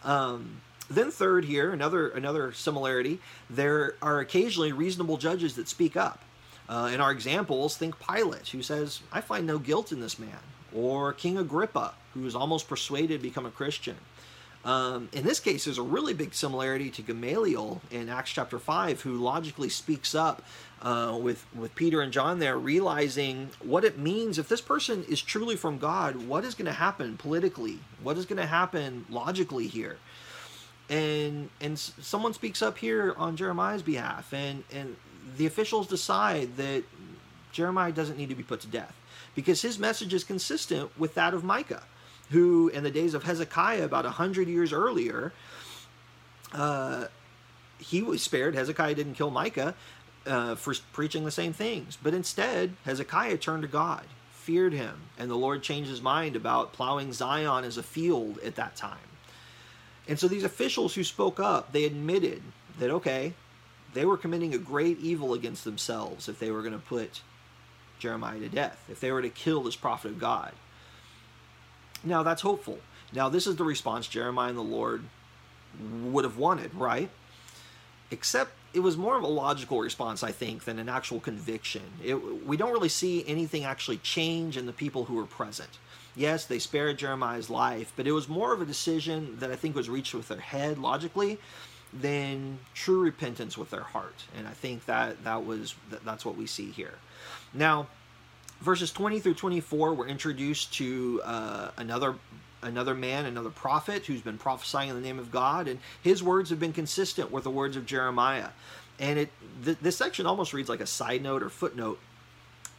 [0.04, 3.18] Um, then third here, another another similarity,
[3.50, 6.22] there are occasionally reasonable judges that speak up.
[6.68, 10.38] Uh, in our examples, think Pilate, who says, I find no guilt in this man,
[10.74, 13.96] or King Agrippa, who is almost persuaded to become a Christian.
[14.64, 19.00] Um, in this case, there's a really big similarity to Gamaliel in Acts chapter 5,
[19.00, 20.42] who logically speaks up
[20.82, 25.22] uh, with, with Peter and John there, realizing what it means if this person is
[25.22, 27.78] truly from God, what is going to happen politically?
[28.02, 29.96] What is going to happen logically here?
[30.90, 34.96] And, and someone speaks up here on Jeremiah's behalf, and, and
[35.36, 36.82] the officials decide that
[37.52, 38.94] Jeremiah doesn't need to be put to death
[39.34, 41.82] because his message is consistent with that of Micah
[42.30, 45.32] who in the days of Hezekiah, about a hundred years earlier,
[46.52, 47.06] uh,
[47.78, 48.54] he was spared.
[48.54, 49.74] Hezekiah didn't kill Micah
[50.26, 55.30] uh, for preaching the same things, but instead Hezekiah turned to God, feared him, and
[55.30, 58.98] the Lord changed his mind about plowing Zion as a field at that time.
[60.06, 62.42] And so these officials who spoke up, they admitted
[62.78, 63.34] that okay,
[63.94, 67.22] they were committing a great evil against themselves if they were going to put
[67.98, 70.52] Jeremiah to death, if they were to kill this prophet of God.
[72.04, 72.78] Now that's hopeful.
[73.12, 75.04] Now this is the response Jeremiah and the Lord
[76.04, 77.10] would have wanted, right?
[78.10, 81.82] Except it was more of a logical response, I think, than an actual conviction.
[82.04, 85.70] It, we don't really see anything actually change in the people who were present.
[86.16, 89.76] Yes, they spared Jeremiah's life, but it was more of a decision that I think
[89.76, 91.38] was reached with their head logically
[91.92, 94.24] than true repentance with their heart.
[94.36, 96.94] And I think that that was that's what we see here.
[97.52, 97.86] Now,
[98.60, 102.14] verses 20 through 24 we're introduced to uh, another
[102.62, 106.50] another man another prophet who's been prophesying in the name of god and his words
[106.50, 108.48] have been consistent with the words of jeremiah.
[109.00, 109.30] And it
[109.64, 112.00] th- this section almost reads like a side note or footnote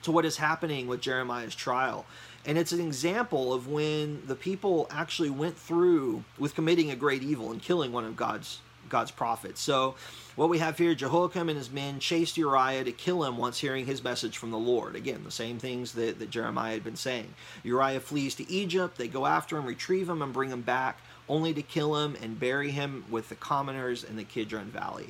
[0.03, 2.05] to what is happening with jeremiah's trial.
[2.45, 7.23] And it's an example of when the people actually went through with committing a great
[7.23, 9.95] evil and killing one of god's god's prophets so
[10.39, 13.85] what we have here, Jehoiakim and his men chased Uriah to kill him once hearing
[13.85, 14.95] his message from the Lord.
[14.95, 17.33] Again, the same things that, that Jeremiah had been saying.
[17.61, 18.97] Uriah flees to Egypt.
[18.97, 22.39] They go after him, retrieve him, and bring him back, only to kill him and
[22.39, 25.09] bury him with the commoners in the Kidron Valley.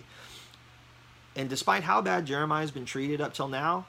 [1.35, 3.85] And despite how bad Jeremiah has been treated up till now,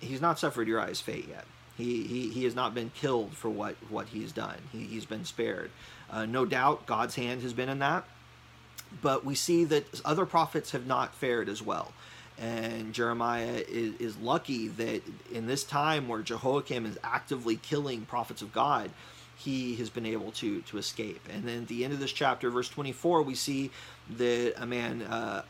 [0.00, 1.44] he's not suffered Uriah's fate yet.
[1.76, 4.58] He, he, he has not been killed for what, what he's done.
[4.72, 5.70] He, he's been spared.
[6.10, 8.04] Uh, no doubt God's hand has been in that
[9.02, 11.92] but we see that other prophets have not fared as well.
[12.38, 18.42] And Jeremiah is, is lucky that in this time where Jehoiakim is actively killing prophets
[18.42, 18.90] of God,
[19.36, 21.20] he has been able to to escape.
[21.32, 23.70] And then at the end of this chapter, verse 24, we see
[24.16, 25.42] that a man, uh,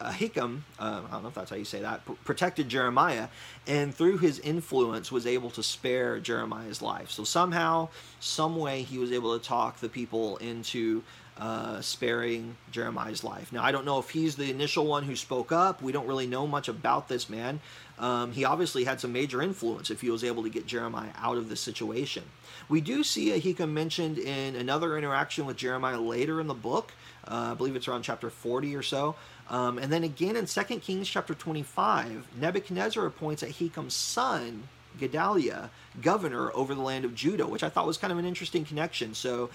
[0.00, 3.28] Ahikam, uh, I don't know if that's how you say that, pr- protected Jeremiah,
[3.66, 7.10] and through his influence was able to spare Jeremiah's life.
[7.10, 7.88] So somehow,
[8.20, 11.02] some way, he was able to talk the people into
[11.38, 13.52] uh, sparing Jeremiah's life.
[13.52, 15.82] Now, I don't know if he's the initial one who spoke up.
[15.82, 17.60] We don't really know much about this man.
[18.02, 21.36] Um, he obviously had some major influence if he was able to get Jeremiah out
[21.36, 22.24] of the situation.
[22.68, 26.92] We do see Ahikam mentioned in another interaction with Jeremiah later in the book.
[27.26, 29.14] Uh, I believe it's around chapter 40 or so.
[29.48, 34.64] Um, and then again in 2 Kings chapter 25, Nebuchadnezzar appoints Ahikam's son,
[34.98, 38.64] Gedaliah, governor over the land of Judah, which I thought was kind of an interesting
[38.64, 39.14] connection.
[39.14, 39.48] So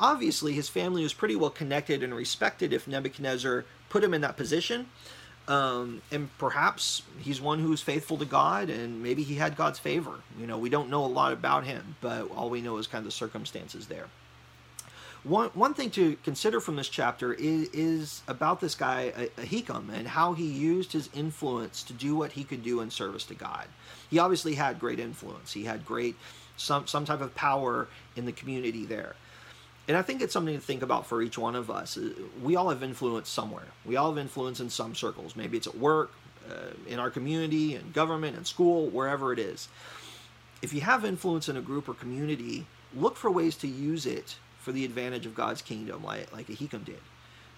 [0.00, 4.36] obviously his family was pretty well connected and respected if Nebuchadnezzar put him in that
[4.36, 4.88] position.
[5.48, 10.20] Um, and perhaps he's one who's faithful to God, and maybe he had God's favor.
[10.38, 13.00] You know, we don't know a lot about him, but all we know is kind
[13.00, 14.06] of the circumstances there.
[15.24, 20.08] One, one thing to consider from this chapter is, is about this guy, Ahikam, and
[20.08, 23.66] how he used his influence to do what he could do in service to God.
[24.10, 25.52] He obviously had great influence.
[25.52, 26.16] He had great,
[26.56, 29.14] some, some type of power in the community there
[29.88, 31.96] and I think it's something to think about for each one of us.
[31.96, 32.10] Uh,
[32.42, 33.66] we all have influence somewhere.
[33.84, 35.34] We all have influence in some circles.
[35.34, 36.12] Maybe it's at work,
[36.48, 39.68] uh, in our community, in government, in school, wherever it is.
[40.60, 44.36] If you have influence in a group or community, look for ways to use it
[44.58, 47.00] for the advantage of God's kingdom, like, like Ahikam did.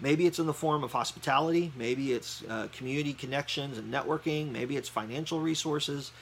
[0.01, 1.73] Maybe it's in the form of hospitality.
[1.77, 4.51] Maybe it's uh, community connections and networking.
[4.51, 6.13] Maybe it's financial resources.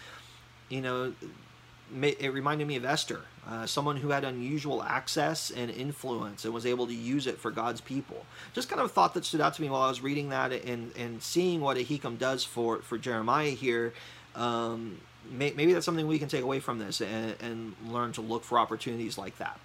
[0.69, 1.15] You know,
[2.01, 6.65] it reminded me of Esther, uh, someone who had unusual access and influence and was
[6.65, 8.25] able to use it for God's people.
[8.55, 10.53] Just kind of a thought that stood out to me while I was reading that
[10.53, 13.93] and, and seeing what Ahikam does for, for Jeremiah here.
[14.35, 15.01] Um,
[15.31, 18.45] may, maybe that's something we can take away from this and, and learn to look
[18.45, 19.59] for opportunities like that.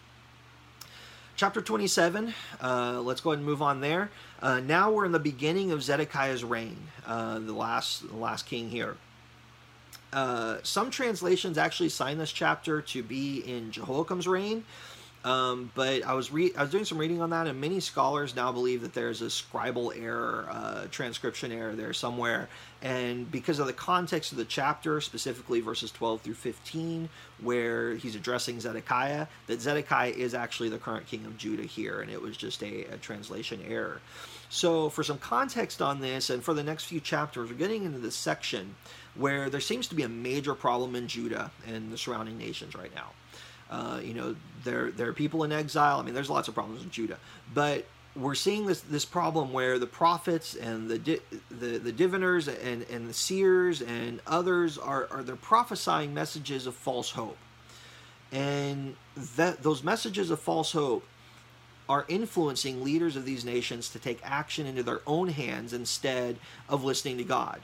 [1.35, 4.09] Chapter 27, uh, let's go ahead and move on there.
[4.41, 8.71] Uh, now we're in the beginning of Zedekiah's reign, uh, the last the last king
[8.71, 8.97] here.
[10.17, 14.63] Uh, some translations actually sign this chapter to be in Jehoiakim's reign.
[15.23, 18.35] Um, but I was re- I was doing some reading on that, and many scholars
[18.35, 22.49] now believe that there's a scribal error, uh, transcription error there somewhere,
[22.81, 27.09] and because of the context of the chapter, specifically verses 12 through 15,
[27.41, 32.09] where he's addressing Zedekiah, that Zedekiah is actually the current king of Judah here, and
[32.09, 34.01] it was just a, a translation error.
[34.49, 37.99] So, for some context on this, and for the next few chapters, we're getting into
[37.99, 38.75] this section
[39.17, 42.93] where there seems to be a major problem in Judah and the surrounding nations right
[42.93, 43.11] now.
[43.69, 45.99] Uh, you know, there there are people in exile.
[45.99, 47.17] I mean, there's lots of problems in Judah,
[47.53, 51.19] but we're seeing this this problem where the prophets and the di-
[51.51, 56.75] the, the diviners and, and the seers and others are, are they're prophesying messages of
[56.75, 57.37] false hope,
[58.31, 58.95] and
[59.35, 61.05] that those messages of false hope
[61.89, 66.83] are influencing leaders of these nations to take action into their own hands instead of
[66.83, 67.61] listening to God.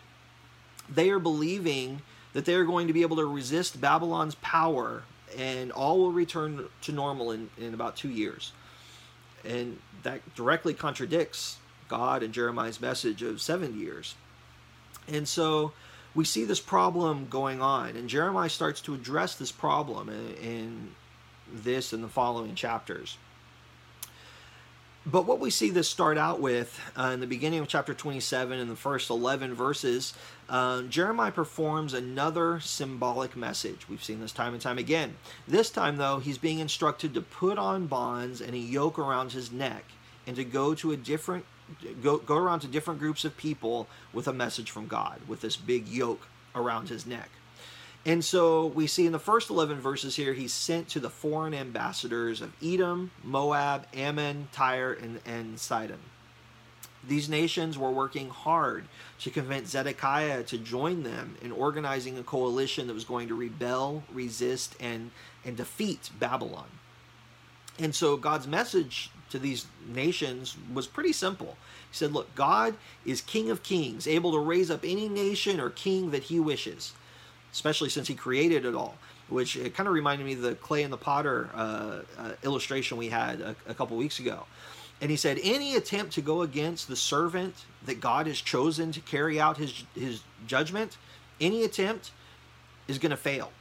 [0.93, 2.01] They are believing
[2.33, 5.03] that they are going to be able to resist Babylon's power
[5.37, 8.51] and all will return to normal in, in about two years.
[9.43, 11.57] And that directly contradicts
[11.89, 14.15] God and Jeremiah's message of seven years.
[15.07, 15.73] And so
[16.15, 20.91] we see this problem going on, and Jeremiah starts to address this problem in, in
[21.51, 23.17] this and the following chapters.
[25.05, 28.57] But what we see this start out with uh, in the beginning of chapter 27,
[28.57, 30.13] in the first 11 verses,
[30.47, 33.89] uh, Jeremiah performs another symbolic message.
[33.89, 35.15] We've seen this time and time again.
[35.45, 39.51] This time, though, he's being instructed to put on bonds and a yoke around his
[39.51, 39.83] neck
[40.25, 41.43] and to go to a different
[42.01, 45.57] go, go around to different groups of people with a message from God, with this
[45.57, 47.29] big yoke around his neck.
[48.05, 51.53] And so we see in the first 11 verses here, he's sent to the foreign
[51.53, 55.99] ambassadors of Edom, Moab, Ammon, Tyre, and, and Sidon.
[57.05, 58.85] These nations were working hard
[59.21, 64.03] to convince Zedekiah to join them in organizing a coalition that was going to rebel,
[64.11, 65.11] resist, and,
[65.45, 66.67] and defeat Babylon.
[67.79, 71.57] And so God's message to these nations was pretty simple.
[71.89, 75.69] He said, Look, God is King of kings, able to raise up any nation or
[75.69, 76.93] king that he wishes
[77.53, 78.95] especially since he created it all.
[79.29, 82.97] Which it kind of reminded me of the clay and the potter uh, uh, illustration
[82.97, 84.45] we had a, a couple weeks ago.
[84.99, 88.99] And he said, any attempt to go against the servant that God has chosen to
[88.99, 90.97] carry out his his judgment,
[91.39, 92.11] any attempt
[92.87, 93.51] is going to fail.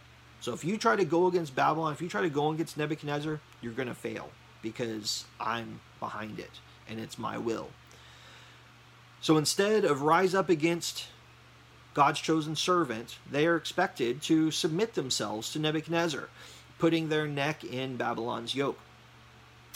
[0.41, 3.41] So if you try to go against Babylon, if you try to go against Nebuchadnezzar,
[3.61, 6.51] you're going to fail because I'm behind it
[6.89, 7.69] and it's my will.
[9.21, 11.07] So instead of rise up against
[11.95, 16.29] God's chosen servant, they are expected to submit themselves to Nebuchadnezzar,
[16.79, 18.79] putting their neck in Babylon's yoke.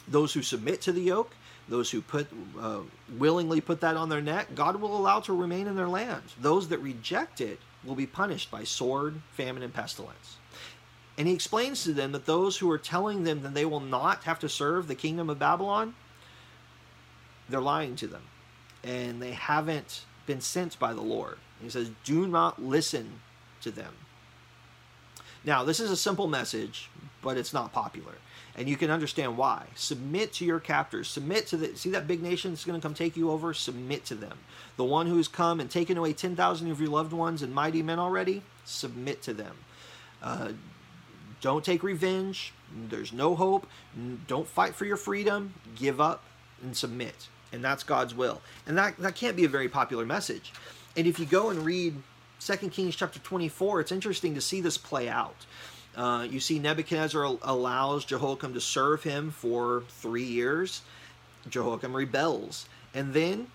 [0.09, 1.35] Those who submit to the yoke,
[1.69, 2.29] those who put
[2.61, 2.81] uh,
[3.19, 6.23] willingly put that on their neck, God will allow to remain in their land.
[6.41, 10.37] Those that reject it will be punished by sword, famine, and pestilence.
[11.19, 14.25] And he explains to them that those who are telling them that they will not
[14.25, 15.95] have to serve the kingdom of Babylon,
[17.49, 18.23] they're lying to them.
[18.85, 21.39] And they haven't been sent by the Lord.
[21.63, 23.21] He says, Do not listen
[23.63, 23.93] to them.
[25.45, 26.91] Now, this is a simple message,
[27.23, 28.15] but it's not popular.
[28.57, 29.67] And you can understand why.
[29.75, 31.09] Submit to your captors.
[31.09, 31.77] Submit to the.
[31.77, 33.53] See that big nation that's going to come take you over?
[33.53, 34.39] Submit to them.
[34.77, 37.99] The one who's come and taken away 10,000 of your loved ones and mighty men
[37.99, 38.43] already?
[38.65, 39.57] Submit to them.
[40.23, 40.53] Uh,
[41.43, 42.55] don't take revenge.
[42.89, 43.67] There's no hope.
[44.27, 45.55] Don't fight for your freedom.
[45.77, 46.25] Give up
[46.63, 47.29] and submit.
[47.53, 48.41] And that's God's will.
[48.67, 50.53] And that, that can't be a very popular message.
[50.97, 51.95] And if you go and read
[52.41, 55.47] 2 Kings chapter 24, it's interesting to see this play out.
[55.97, 60.83] Uh, you see Nebuchadnezzar allows Jehoiakim to serve him for three years.
[61.49, 62.67] Jehoiakim rebels.
[62.95, 63.47] And then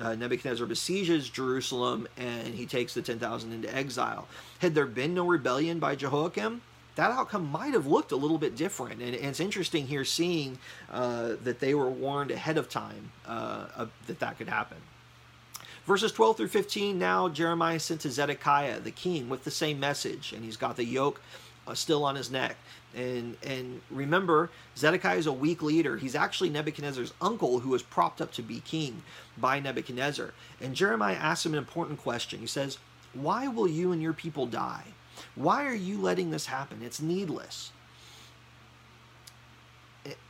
[0.00, 4.26] uh, Nebuchadnezzar besieges Jerusalem and he takes the 10,000 into exile.
[4.58, 6.62] Had there been no rebellion by Jehoiakim,
[6.96, 9.00] that outcome might have looked a little bit different.
[9.00, 10.58] And, and it's interesting here seeing
[10.90, 14.78] uh, that they were warned ahead of time uh, that that could happen.
[15.86, 20.32] Verses 12 through 15, now Jeremiah sent to Zedekiah, the king, with the same message,
[20.32, 21.20] and he's got the yoke
[21.66, 22.56] uh, still on his neck.
[22.94, 25.96] And and remember, Zedekiah is a weak leader.
[25.96, 29.02] He's actually Nebuchadnezzar's uncle who was propped up to be king
[29.38, 30.34] by Nebuchadnezzar.
[30.60, 32.40] And Jeremiah asks him an important question.
[32.40, 32.78] He says,
[33.14, 34.84] Why will you and your people die?
[35.34, 36.80] Why are you letting this happen?
[36.82, 37.72] It's needless.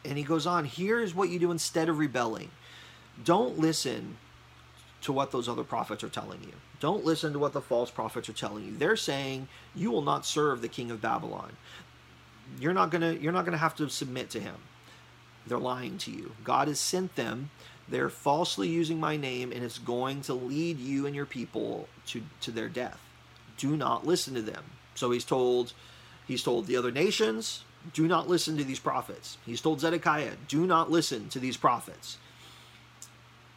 [0.05, 2.51] And he goes on, here's what you do instead of rebelling.
[3.25, 4.19] Don't listen
[5.03, 6.53] to what those other prophets are telling you.
[6.81, 8.77] Don't listen to what the false prophets are telling you.
[8.77, 11.53] They're saying you will not serve the king of Babylon.
[12.59, 14.57] You're not going to you're not going to have to submit to him.
[15.47, 16.33] They're lying to you.
[16.45, 17.51] God has sent them.
[17.89, 22.23] They're falsely using my name and it's going to lead you and your people to
[22.43, 23.01] to their death.
[23.57, 24.65] Do not listen to them.
[24.95, 25.73] So he's told
[26.27, 29.39] he's told the other nations, do not listen to these prophets.
[29.45, 32.19] He's told Zedekiah, do not listen to these prophets.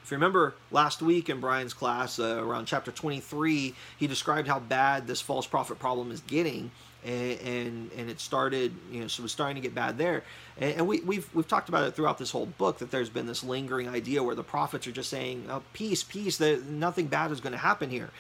[0.06, 4.60] If you remember last week in Brian's class, uh, around chapter 23, he described how
[4.60, 6.70] bad this false prophet problem is getting,
[7.04, 10.24] and and, and it started, you know, so it was starting to get bad there.
[10.60, 13.26] And, and we, we've we've talked about it throughout this whole book that there's been
[13.26, 17.32] this lingering idea where the prophets are just saying, oh, "Peace, peace," that nothing bad
[17.32, 18.12] is going to happen here.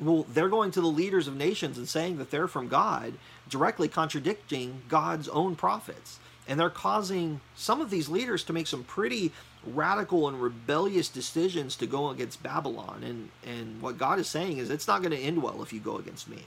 [0.00, 3.12] Well, they're going to the leaders of nations and saying that they're from God,
[3.48, 6.18] directly contradicting God's own prophets.
[6.46, 9.32] And they're causing some of these leaders to make some pretty
[9.66, 13.02] radical and rebellious decisions to go against Babylon.
[13.04, 15.80] And, and what God is saying is it's not going to end well if you
[15.80, 16.44] go against me.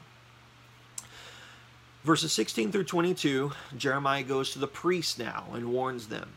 [2.04, 6.30] Verses 16 through 22, Jeremiah goes to the priests now and warns them.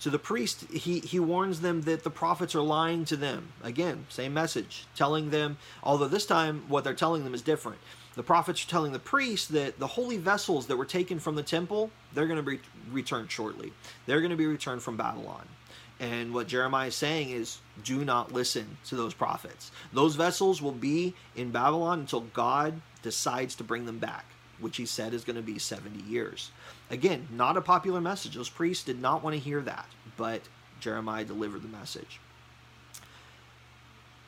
[0.00, 3.52] To the priest, he, he warns them that the prophets are lying to them.
[3.62, 7.78] Again, same message, telling them, although this time what they're telling them is different.
[8.14, 11.42] The prophets are telling the priests that the holy vessels that were taken from the
[11.42, 12.60] temple, they're going to be
[12.90, 13.72] returned shortly.
[14.06, 15.46] They're going to be returned from Babylon.
[16.00, 19.70] And what Jeremiah is saying is, do not listen to those prophets.
[19.92, 24.24] Those vessels will be in Babylon until God decides to bring them back,
[24.58, 26.52] which he said is going to be 70 years.
[26.90, 28.34] Again, not a popular message.
[28.34, 29.86] Those priests did not want to hear that,
[30.16, 30.40] but
[30.80, 32.18] Jeremiah delivered the message.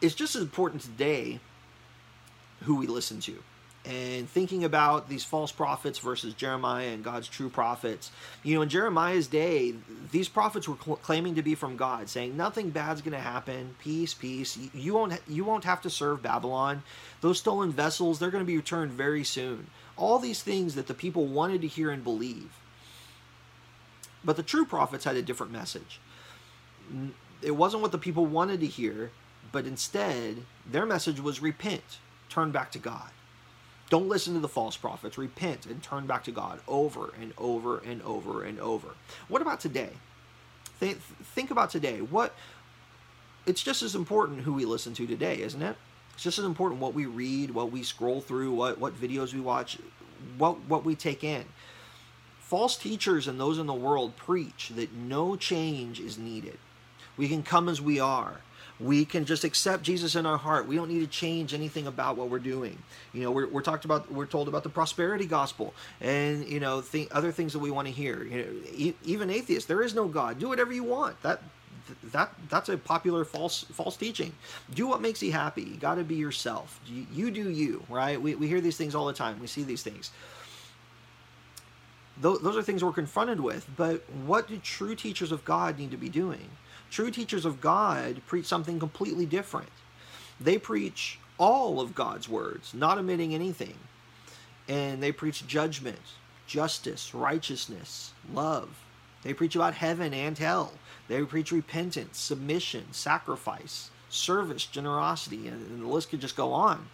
[0.02, 1.40] It's just as important today
[2.60, 3.42] who we listen to
[3.84, 8.12] and thinking about these false prophets versus Jeremiah and God's true prophets.
[8.44, 9.74] You know, in Jeremiah's day,
[10.12, 13.74] these prophets were cl- claiming to be from God, saying nothing bad's going to happen,
[13.80, 14.56] peace, peace.
[14.72, 16.84] You won't you won't have to serve Babylon.
[17.22, 19.66] Those stolen vessels, they're going to be returned very soon.
[19.96, 22.52] All these things that the people wanted to hear and believe.
[24.24, 26.00] But the true prophets had a different message.
[27.42, 29.10] It wasn't what the people wanted to hear,
[29.50, 33.10] but instead, their message was repent, turn back to God.
[33.93, 35.18] Don't listen to the false prophets.
[35.18, 38.88] Repent and turn back to God over and over and over and over.
[39.28, 39.90] What about today?
[40.80, 40.99] Think,
[41.34, 42.01] think about today.
[42.01, 42.34] What
[43.45, 45.76] it's just as important who we listen to today, isn't it?
[46.14, 49.40] It's just as important what we read, what we scroll through, what what videos we
[49.40, 49.76] watch,
[50.38, 51.45] what what we take in.
[52.40, 56.57] False teachers and those in the world preach that no change is needed.
[57.18, 58.40] We can come as we are
[58.82, 60.66] we can just accept Jesus in our heart.
[60.66, 62.78] We don't need to change anything about what we're doing.
[63.12, 66.80] You know, we're, we're talked about, we're told about the prosperity gospel and, you know,
[66.80, 68.24] th- other things that we want to hear.
[68.24, 70.38] You know, e- even atheists, there is no God.
[70.38, 71.20] Do whatever you want.
[71.22, 71.42] That,
[72.12, 74.32] that, that's a popular false, false teaching.
[74.74, 75.62] Do what makes you happy.
[75.62, 76.80] You got to be yourself.
[76.86, 78.20] You, you do you, right?
[78.20, 79.40] We, we hear these things all the time.
[79.40, 80.10] We see these things
[82.20, 83.68] those are things we're confronted with.
[83.76, 86.48] But what do true teachers of God need to be doing?
[86.93, 89.70] True teachers of God preach something completely different.
[90.38, 93.78] They preach all of God's words, not omitting anything.
[94.68, 95.99] And they preach judgment,
[96.47, 98.84] justice, righteousness, love.
[99.22, 100.74] They preach about heaven and hell.
[101.09, 106.90] They preach repentance, submission, sacrifice, service, generosity, and, the list could just go on.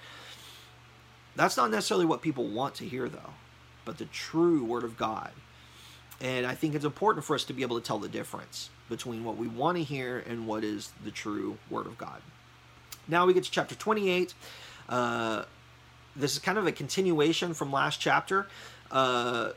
[1.34, 3.34] That's not necessarily what people want to hear, though,
[3.84, 5.32] but the true Word of God.
[6.20, 9.24] And I think it's important for us to be able to tell the difference between
[9.24, 12.20] what we want to hear and what is the true Word of God.
[13.06, 14.34] Now we get to chapter 28.
[14.88, 15.44] Uh,
[16.16, 18.46] this is kind of a continuation from last chapter.
[18.90, 19.50] Uh,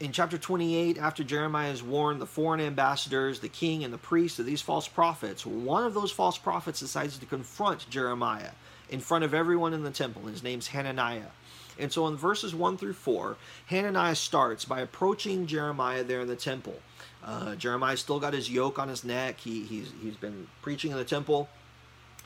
[0.00, 4.38] in chapter 28, after Jeremiah has warned the foreign ambassadors, the king, and the priests
[4.38, 8.50] of these false prophets, one of those false prophets decides to confront Jeremiah
[8.90, 10.22] in front of everyone in the temple.
[10.22, 11.30] His name's Hananiah.
[11.78, 16.36] And so in verses 1 through 4, Hananiah starts by approaching Jeremiah there in the
[16.36, 16.76] temple.
[17.24, 19.40] Uh, Jeremiah still got his yoke on his neck.
[19.40, 21.48] He, he's, he's been preaching in the temple.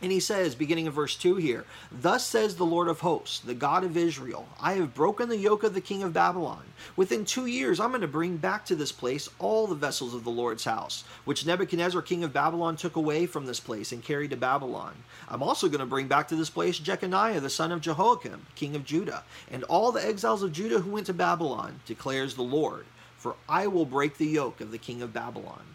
[0.01, 3.55] And he says, beginning of verse 2 here, Thus says the Lord of hosts, the
[3.55, 6.62] God of Israel, I have broken the yoke of the king of Babylon.
[6.94, 10.22] Within two years, I'm going to bring back to this place all the vessels of
[10.22, 14.30] the Lord's house, which Nebuchadnezzar, king of Babylon, took away from this place and carried
[14.30, 14.94] to Babylon.
[15.28, 18.76] I'm also going to bring back to this place Jeconiah, the son of Jehoiakim, king
[18.76, 22.86] of Judah, and all the exiles of Judah who went to Babylon, declares the Lord.
[23.19, 25.75] For I will break the yoke of the king of Babylon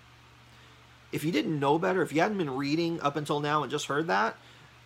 [1.14, 3.86] if you didn't know better, if you hadn't been reading up until now and just
[3.86, 4.36] heard that,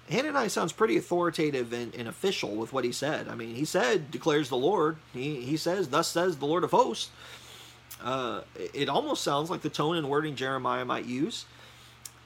[0.09, 3.27] Hananiah sounds pretty authoritative and, and, official with what he said.
[3.27, 4.97] I mean, he said, declares the Lord.
[5.13, 7.09] He, he says, thus says the Lord of hosts.
[8.01, 8.41] Uh,
[8.73, 11.45] it almost sounds like the tone and wording Jeremiah might use.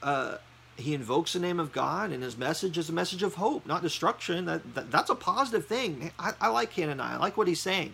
[0.02, 0.36] Uh,
[0.76, 3.82] he invokes the name of God, and his message is a message of hope, not
[3.82, 4.46] destruction.
[4.46, 6.12] That, that That's a positive thing.
[6.18, 7.16] I, I like Hananiah.
[7.16, 7.92] I like what he's saying.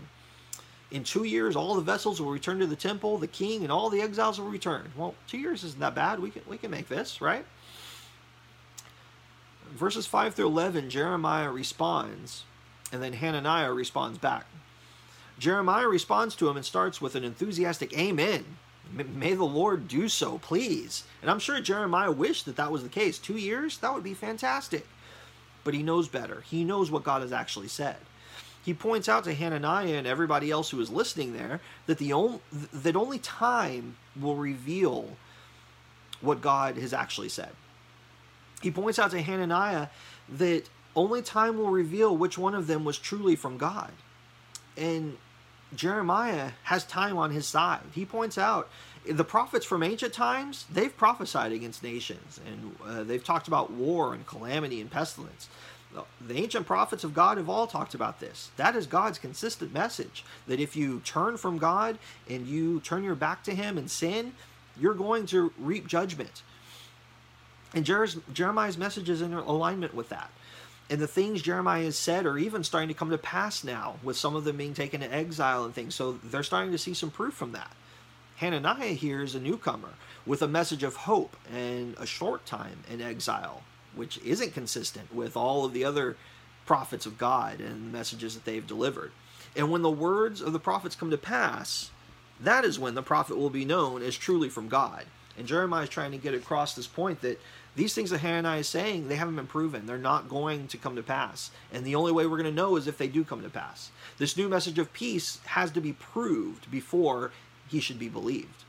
[0.90, 3.90] In two years, all the vessels will return to the temple, the king, and all
[3.90, 4.90] the exiles will return.
[4.96, 6.18] Well, two years isn't that bad.
[6.18, 7.44] We can, we can make this, right?
[9.70, 12.44] Verses 5 through 11, Jeremiah responds,
[12.90, 14.46] and then Hananiah responds back.
[15.38, 18.44] Jeremiah responds to him and starts with an enthusiastic Amen.
[18.90, 21.04] May the Lord do so, please.
[21.20, 23.18] And I'm sure Jeremiah wished that that was the case.
[23.18, 23.76] Two years?
[23.78, 24.86] That would be fantastic.
[25.62, 26.40] But he knows better.
[26.40, 27.96] He knows what God has actually said.
[28.68, 32.40] He points out to Hananiah and everybody else who is listening there that the only,
[32.52, 35.16] that only time will reveal
[36.20, 37.48] what God has actually said.
[38.60, 39.86] He points out to Hananiah
[40.28, 40.64] that
[40.94, 43.90] only time will reveal which one of them was truly from God.
[44.76, 45.16] And
[45.74, 47.80] Jeremiah has time on his side.
[47.94, 48.68] He points out
[49.10, 54.12] the prophets from ancient times, they've prophesied against nations and uh, they've talked about war
[54.12, 55.48] and calamity and pestilence.
[55.94, 58.50] The ancient prophets of God have all talked about this.
[58.56, 63.14] That is God's consistent message that if you turn from God and you turn your
[63.14, 64.34] back to Him and sin,
[64.78, 66.42] you're going to reap judgment.
[67.74, 70.30] And Jeremiah's message is in alignment with that.
[70.90, 74.16] And the things Jeremiah has said are even starting to come to pass now, with
[74.16, 75.94] some of them being taken to exile and things.
[75.94, 77.70] So they're starting to see some proof from that.
[78.36, 79.90] Hananiah here is a newcomer
[80.24, 83.62] with a message of hope and a short time in exile,
[83.98, 86.16] which isn't consistent with all of the other
[86.64, 89.12] prophets of God and the messages that they've delivered.
[89.56, 91.90] And when the words of the prophets come to pass,
[92.40, 95.04] that is when the prophet will be known as truly from God.
[95.36, 97.40] And Jeremiah is trying to get across this point that
[97.76, 99.86] these things that Hananiah is saying, they haven't been proven.
[99.86, 101.50] They're not going to come to pass.
[101.72, 103.90] And the only way we're going to know is if they do come to pass.
[104.18, 107.30] This new message of peace has to be proved before
[107.68, 108.64] he should be believed.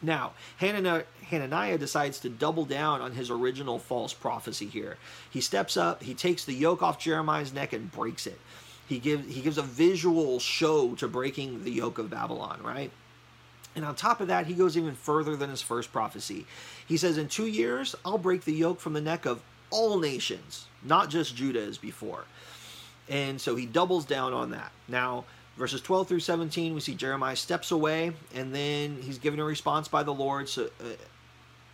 [0.00, 4.96] Now, Hananiah decides to double down on his original false prophecy here.
[5.28, 8.38] He steps up, he takes the yoke off Jeremiah's neck and breaks it.
[8.88, 12.90] He gives he gives a visual show to breaking the yoke of Babylon, right?
[13.76, 16.46] And on top of that, he goes even further than his first prophecy.
[16.86, 20.66] He says, In two years, I'll break the yoke from the neck of all nations,
[20.82, 22.24] not just Judah as before.
[23.08, 24.72] And so he doubles down on that.
[24.88, 25.24] Now,
[25.58, 29.88] verses 12 through 17, we see Jeremiah steps away, and then he's given a response
[29.88, 30.48] by the Lord.
[30.48, 30.84] So, uh,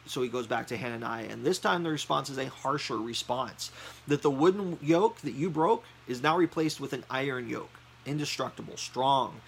[0.07, 1.27] so he goes back to Hananiah.
[1.31, 3.71] And this time the response is a harsher response
[4.07, 8.77] that the wooden yoke that you broke is now replaced with an iron yoke, indestructible,
[8.77, 9.41] strong.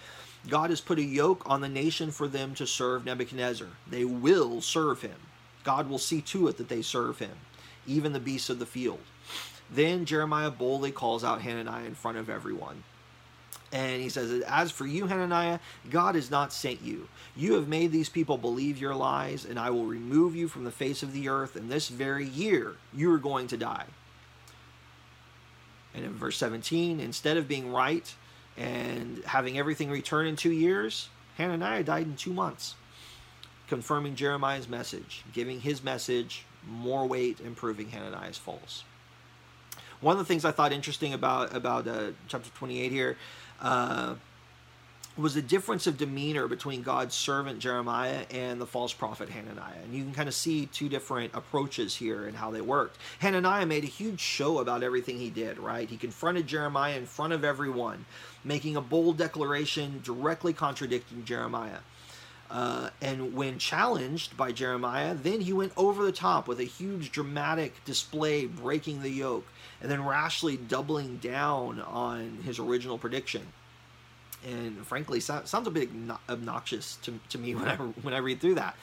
[0.47, 3.67] God has put a yoke on the nation for them to serve Nebuchadnezzar.
[3.89, 5.15] They will serve him.
[5.63, 7.37] God will see to it that they serve him,
[7.85, 9.01] even the beasts of the field.
[9.69, 12.83] Then Jeremiah boldly calls out Hananiah in front of everyone.
[13.71, 15.59] And he says, As for you, Hananiah,
[15.89, 17.09] God has not sent you.
[17.35, 20.71] You have made these people believe your lies, and I will remove you from the
[20.71, 21.55] face of the earth.
[21.55, 23.85] And this very year, you are going to die.
[25.93, 28.13] And in verse 17, instead of being right,
[28.57, 32.75] and having everything return in two years, Hananiah died in two months,
[33.67, 38.83] confirming Jeremiah's message, giving his message more weight and proving Hananiah's false.
[40.01, 43.17] One of the things I thought interesting about about uh, chapter 28 here
[43.61, 44.15] uh,
[45.17, 49.81] was the difference of demeanor between God's servant Jeremiah and the false prophet Hananiah.
[49.83, 52.97] And you can kind of see two different approaches here and how they worked.
[53.19, 55.89] Hananiah made a huge show about everything he did, right?
[55.89, 58.05] He confronted Jeremiah in front of everyone,
[58.43, 61.79] making a bold declaration directly contradicting Jeremiah.
[62.49, 67.11] Uh, and when challenged by Jeremiah, then he went over the top with a huge
[67.11, 69.45] dramatic display, breaking the yoke,
[69.81, 73.47] and then rashly doubling down on his original prediction
[74.45, 75.89] and frankly sounds a bit
[76.29, 78.75] obnoxious to, to me when I when I read through that.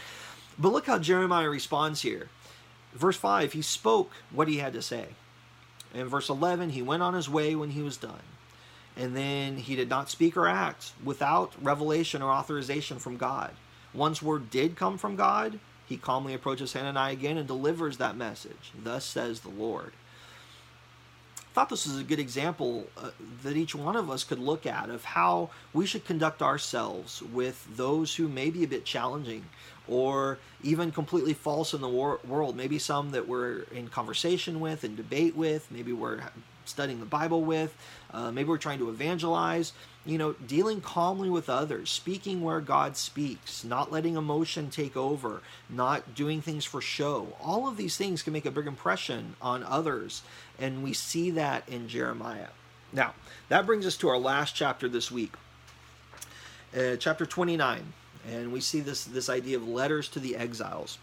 [0.59, 2.29] But look how Jeremiah responds here.
[2.93, 5.07] Verse 5, he spoke what he had to say.
[5.93, 8.23] In verse 11, he went on his way when he was done.
[8.97, 13.51] And then he did not speak or act without revelation or authorization from God.
[13.93, 18.71] Once word did come from God, he calmly approaches Hananiah again and delivers that message.
[18.81, 19.93] Thus says the Lord
[21.55, 23.11] thought this was a good example uh,
[23.45, 27.65] that each one of us could look at of how we should conduct ourselves with
[27.77, 29.45] those who may be a bit challenging
[29.87, 32.57] or even completely false in the wor- world.
[32.57, 36.23] Maybe some that we're in conversation with and debate with, maybe we're
[36.65, 37.77] studying the Bible with,
[38.13, 39.73] uh, maybe we're trying to evangelize
[40.07, 45.41] you know, dealing calmly with others, speaking where God speaks, not letting emotion take over,
[45.71, 47.29] not doing things for show.
[47.41, 50.23] All of these things can make a big impression on others,
[50.59, 52.49] and we see that in Jeremiah.
[52.93, 53.15] Now,
[53.49, 55.33] that brings us to our last chapter this week,
[56.77, 57.93] uh, chapter 29,
[58.31, 60.99] and we see this this idea of letters to the exiles.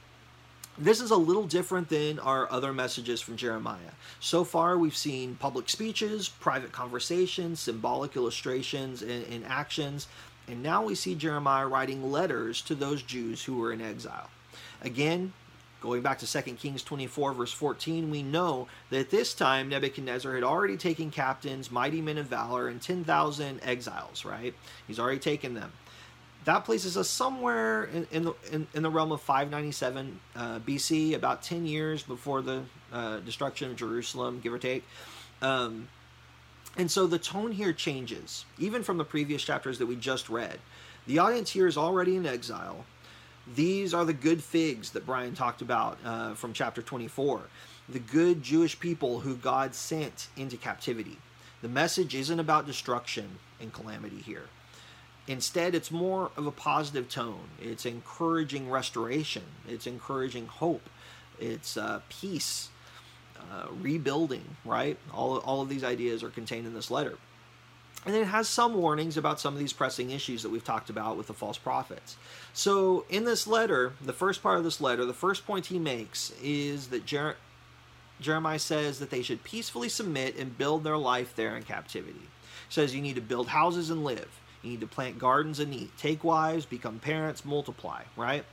[0.82, 3.94] This is a little different than our other messages from Jeremiah.
[4.20, 10.08] So far, we've seen public speeches, private conversations, symbolic illustrations, and, and, actions,
[10.48, 14.32] and now we see Jeremiah writing letters to those Jews who were in exile.
[14.82, 15.34] Again,
[15.82, 20.36] Going back to 2 Kings 24, verse 14, we know that at this time Nebuchadnezzar
[20.36, 24.54] had already taken captains, mighty men of valor, and 10,000 exiles, right?
[24.86, 25.72] He's already taken them.
[26.46, 31.14] That places us somewhere in, in the, in, in, the realm of 597 uh, BC,
[31.14, 34.84] about 10 years before the uh, destruction of Jerusalem, give or take.
[35.44, 35.88] Um,
[36.78, 40.60] and so the tone here changes, even from the previous chapters that we just read.
[41.06, 42.86] The audience here is already in exile.
[43.56, 47.42] These are the good figs that Brian talked about uh, from chapter 24.
[47.90, 51.18] The good Jewish people who God sent into captivity.
[51.62, 54.46] The message isn't about destruction and calamity here.
[55.32, 57.48] Instead, it's more of a positive tone.
[57.62, 60.90] It's encouraging restoration, it's encouraging hope,
[61.40, 62.70] it's uh, peace,
[63.40, 64.98] uh, rebuilding, right?
[65.14, 67.18] All, all of these ideas are contained in this letter.
[68.06, 71.18] And it has some warnings about some of these pressing issues that we've talked about
[71.18, 72.18] with the false prophets.
[72.52, 76.34] So, in this letter, the first part of this letter, the first point he makes
[76.44, 77.38] is that Jer-
[78.20, 82.20] Jeremiah says that they should peacefully submit and build their life there in captivity.
[82.20, 84.41] He says you need to build houses and live.
[84.64, 85.98] You need to plant gardens and eat.
[85.98, 88.46] Take wives, become parents, multiply, right?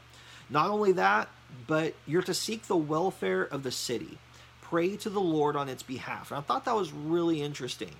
[0.50, 1.28] Not only that,
[1.66, 4.18] but you're to seek the welfare of the city.
[4.62, 6.30] Pray to the Lord on its behalf.
[6.30, 7.94] And I thought that was really interesting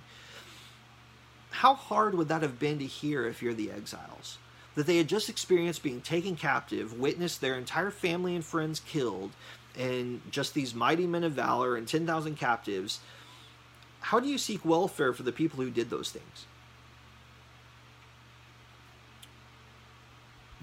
[1.59, 4.37] how hard would that have been to hear if you're the exiles?
[4.75, 9.31] That they had just experienced being taken captive, witnessed their entire family and friends killed,
[9.77, 12.99] and just these mighty men of valor and 10,000 captives.
[13.99, 16.45] How do you seek welfare for the people who did those things?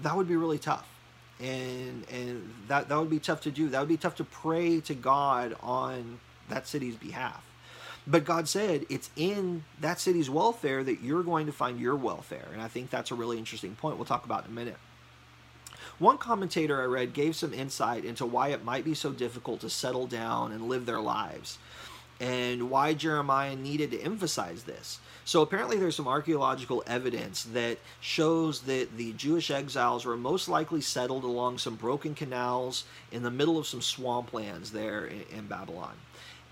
[0.01, 0.87] That would be really tough.
[1.39, 3.69] And and that, that would be tough to do.
[3.69, 6.19] That would be tough to pray to God on
[6.49, 7.43] that city's behalf.
[8.07, 12.47] But God said it's in that city's welfare that you're going to find your welfare.
[12.53, 14.77] And I think that's a really interesting point we'll talk about in a minute.
[15.99, 19.69] One commentator I read gave some insight into why it might be so difficult to
[19.69, 21.57] settle down and live their lives
[22.19, 24.99] and why Jeremiah needed to emphasize this.
[25.25, 30.81] So apparently, there's some archaeological evidence that shows that the Jewish exiles were most likely
[30.81, 35.95] settled along some broken canals in the middle of some swamplands there in, in Babylon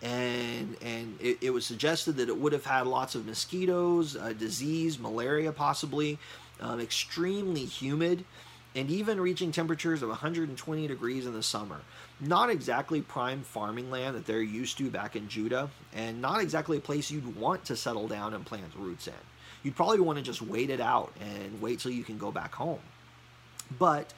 [0.01, 4.33] and and it, it, was suggested that it would have had lots of mosquitoes, uh,
[4.33, 6.19] disease, malaria, possibly,
[6.59, 8.23] um, extremely humid,
[8.75, 11.79] and even reaching temperatures of 120 degrees in the summer.
[12.19, 16.77] Not exactly prime farming land that they're used to back in Judah, and not exactly
[16.77, 19.13] a place you'd want to settle down and plant roots in.
[19.63, 22.53] You'd probably want to just wait it out and wait till you can go back
[22.53, 22.81] home.
[23.79, 24.13] But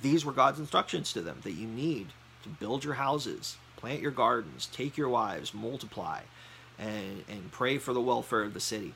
[0.00, 2.08] these were God's instructions to them that you need
[2.42, 6.20] to build your houses, plant your gardens, take your wives, multiply,
[6.78, 8.94] and, and pray for the welfare of the city.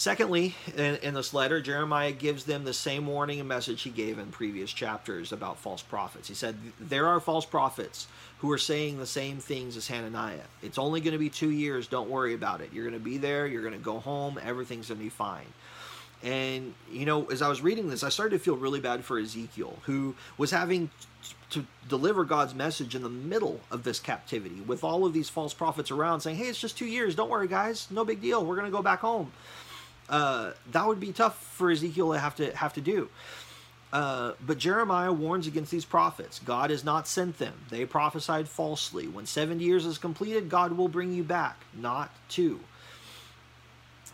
[0.00, 4.18] Secondly, in, in, this letter, Jeremiah gives them the same warning and message he gave
[4.18, 6.26] in previous chapters about false prophets.
[6.26, 8.06] He said, There are false prophets
[8.38, 10.40] who are saying the same things as Hananiah.
[10.62, 11.86] It's only going to be two years.
[11.86, 12.70] Don't worry about it.
[12.72, 13.46] You're going to be there.
[13.46, 14.40] You're going to go home.
[14.42, 15.44] Everything's going to be fine.
[16.22, 19.18] And, you know, as I was reading this, I started to feel really bad for
[19.18, 20.88] Ezekiel, who was having
[21.50, 25.52] to deliver God's message in the middle of this captivity with all of these false
[25.52, 27.14] prophets around saying, hey, it's just two years.
[27.14, 27.86] Don't worry, guys.
[27.90, 28.46] No big deal.
[28.46, 29.32] We're going to go back home.
[30.10, 33.08] Uh, that would be tough for Ezekiel to have to have to do.
[33.92, 36.40] Uh, but Jeremiah warns against these prophets.
[36.44, 37.54] God has not sent them.
[37.70, 39.08] They prophesied falsely.
[39.08, 42.60] When 70 years is completed, God will bring you back, not two.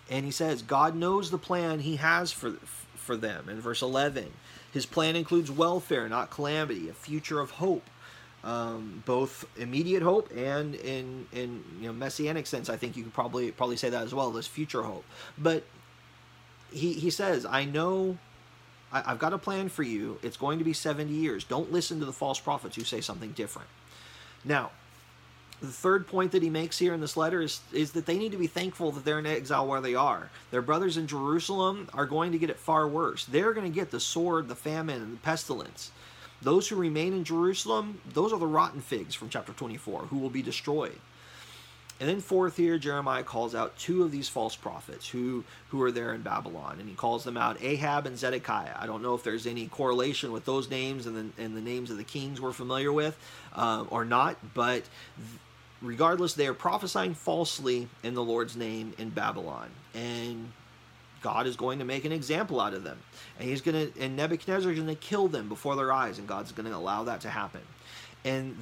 [0.08, 2.52] And he says, God knows the plan he has for,
[2.94, 3.48] for them.
[3.48, 4.32] In verse 11,
[4.72, 7.84] his plan includes welfare, not calamity, a future of hope.
[8.44, 13.12] Um, both immediate hope and in in you know messianic sense, I think you could
[13.12, 14.30] probably probably say that as well.
[14.30, 15.04] This future hope,
[15.36, 15.64] but
[16.72, 18.18] he he says, "I know
[18.92, 20.18] I, have got a plan for you.
[20.22, 21.44] It's going to be seventy years.
[21.44, 23.68] Don't listen to the false prophets who say something different."
[24.44, 24.70] Now,
[25.60, 28.32] the third point that he makes here in this letter is, is that they need
[28.32, 30.30] to be thankful that they're in exile where they are.
[30.50, 33.24] Their brothers in Jerusalem are going to get it far worse.
[33.24, 35.90] They're going to get the sword, the famine, and the pestilence.
[36.42, 40.30] Those who remain in Jerusalem, those are the rotten figs from chapter 24, who will
[40.30, 40.98] be destroyed.
[41.98, 45.90] And then fourth here, Jeremiah calls out two of these false prophets who, who are
[45.90, 46.76] there in Babylon.
[46.78, 48.74] And he calls them out Ahab and Zedekiah.
[48.78, 51.90] I don't know if there's any correlation with those names and the, and the names
[51.90, 53.18] of the kings we're familiar with
[53.54, 54.82] uh, or not, but
[55.80, 59.70] regardless, they are prophesying falsely in the Lord's name in Babylon.
[59.94, 60.52] And
[61.22, 62.98] God is going to make an example out of them.
[63.38, 66.28] And he's going to, and Nebuchadnezzar is going to kill them before their eyes, and
[66.28, 67.62] God's going to allow that to happen.
[68.24, 68.56] And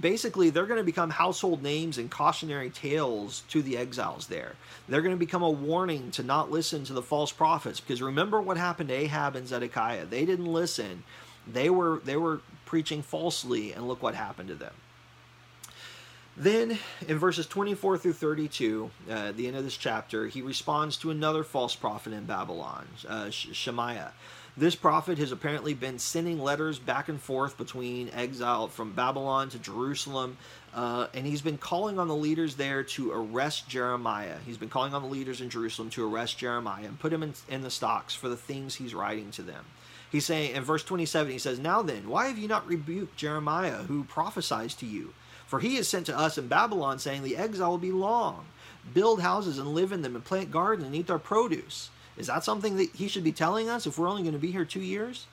[0.00, 4.54] basically, they're going to become household names and cautionary tales to the exiles there.
[4.88, 8.40] They're going to become a warning to not listen to the false prophets, because remember
[8.40, 10.06] what happened to Ahab and Zedekiah.
[10.06, 11.04] They didn't listen.
[11.46, 14.74] They were they were preaching falsely, and look what happened to them.
[16.36, 16.78] Then,
[17.08, 21.42] in verses 24 through 32, uh, the end of this chapter, he responds to another
[21.42, 24.12] false prophet in Babylon, uh, Shemaiah.
[24.58, 29.58] This prophet has apparently been sending letters back and forth between exile from Babylon to
[29.60, 30.36] Jerusalem,
[30.74, 34.38] uh, and he's been calling on the leaders there to arrest Jeremiah.
[34.44, 37.34] He's been calling on the leaders in Jerusalem to arrest Jeremiah and put him in,
[37.48, 39.64] in the stocks for the things he's writing to them.
[40.10, 43.84] He's saying in verse 27, he says, Now then, why have you not rebuked Jeremiah,
[43.84, 45.14] who prophesies to you?
[45.46, 48.46] For he is sent to us in Babylon, saying, The exile will be long.
[48.92, 51.90] Build houses and live in them, and plant gardens and eat their produce.
[52.18, 54.50] Is that something that he should be telling us if we're only going to be
[54.50, 55.26] here two years?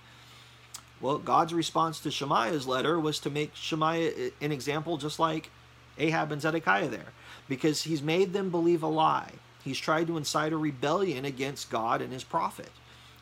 [1.02, 5.50] Well, God's response to Shemaiah's letter was to make Shemaiah an example just like
[5.98, 7.14] Ahab and Zedekiah there,
[7.50, 9.32] because he's made them believe a lie.
[9.64, 12.70] He's tried to incite a rebellion against God and his prophet.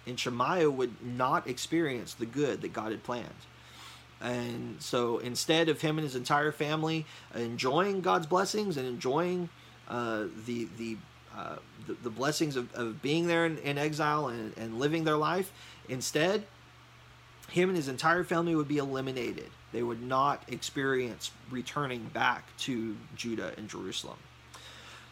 [0.06, 3.30] And Shemaiah would not experience the good that God had planned.
[4.22, 7.06] And so instead of him and his entire family
[7.36, 9.50] enjoying God's blessings and enjoying
[9.88, 10.98] uh, the, the,
[11.36, 11.56] uh,
[11.88, 15.52] the, blessings of, of being there in, in exile and, and living their life,
[15.90, 16.44] instead,
[17.50, 19.50] him and his entire family would be eliminated.
[19.72, 24.18] They would not experience returning back to Judah and Jerusalem.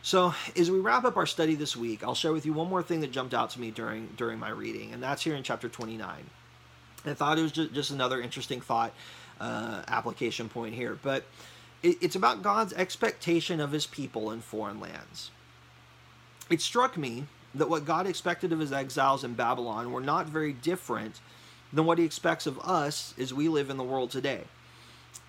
[0.04, 2.82] So, as we wrap up our study this week, I'll share with you one more
[2.82, 5.70] thing that jumped out to me during during my reading, and that's here in chapter
[5.70, 6.24] 29.
[7.06, 8.94] I thought it was just, another interesting thought
[9.40, 10.98] uh, application point here.
[11.02, 11.24] But
[11.82, 15.32] it, it's about God's expectation of his people in foreign lands.
[16.52, 17.26] It struck me
[17.56, 21.20] that what God expected of his exiles in Babylon were not very different
[21.74, 24.44] than what he expects of us as we live in the world today.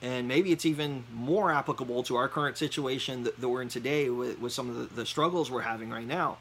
[0.00, 4.10] And maybe it's even more applicable to our current situation that, that we're in today
[4.10, 6.38] with, with some of the, the struggles we're having right now.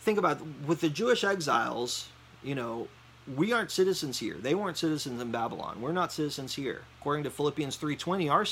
[0.00, 2.08] Think about with the Jewish exiles,
[2.42, 2.88] you know,
[3.36, 4.34] we aren't citizens here.
[4.34, 5.80] They weren't citizens in Babylon.
[5.80, 6.82] We're not citizens here.
[7.00, 8.44] According to Philippians 3:20, our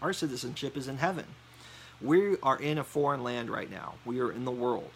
[0.00, 1.26] our citizenship is in heaven.
[2.00, 3.94] We are in a foreign land right now.
[4.04, 4.90] We are in the world.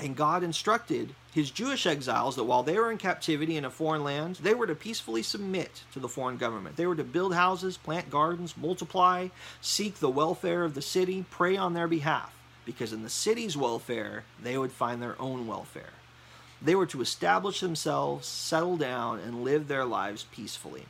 [0.00, 4.02] And God instructed his Jewish exiles that while they were in captivity in a foreign
[4.02, 6.76] land, they were to peacefully submit to the foreign government.
[6.76, 9.28] They were to build houses, plant gardens, multiply,
[9.60, 12.34] seek the welfare of the city, pray on their behalf,
[12.64, 15.92] because in the city's welfare, they would find their own welfare.
[16.62, 20.86] They were to establish themselves, settle down, and live their lives peacefully.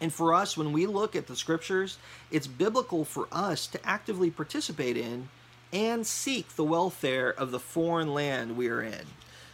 [0.00, 1.98] And for us, when we look at the scriptures,
[2.30, 5.28] it's biblical for us to actively participate in
[5.74, 9.04] and seek the welfare of the foreign land we are in,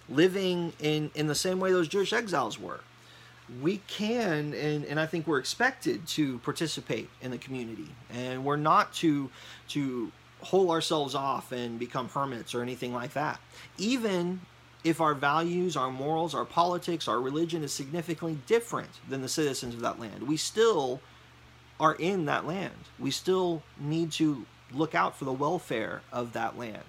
[0.09, 2.81] living in, in the same way those Jewish exiles were.
[3.61, 8.57] We can, and, and I think we're expected to participate in the community, and we're
[8.57, 9.29] not to
[9.69, 10.13] to
[10.43, 13.41] hole ourselves off and become hermits or anything like that.
[13.77, 14.41] Even
[14.85, 19.75] if our values, our morals, our politics, our religion is significantly different than the citizens
[19.75, 21.01] of that land, we still
[21.79, 22.73] are in that land.
[22.99, 26.83] We still need to look out for the welfare of that land.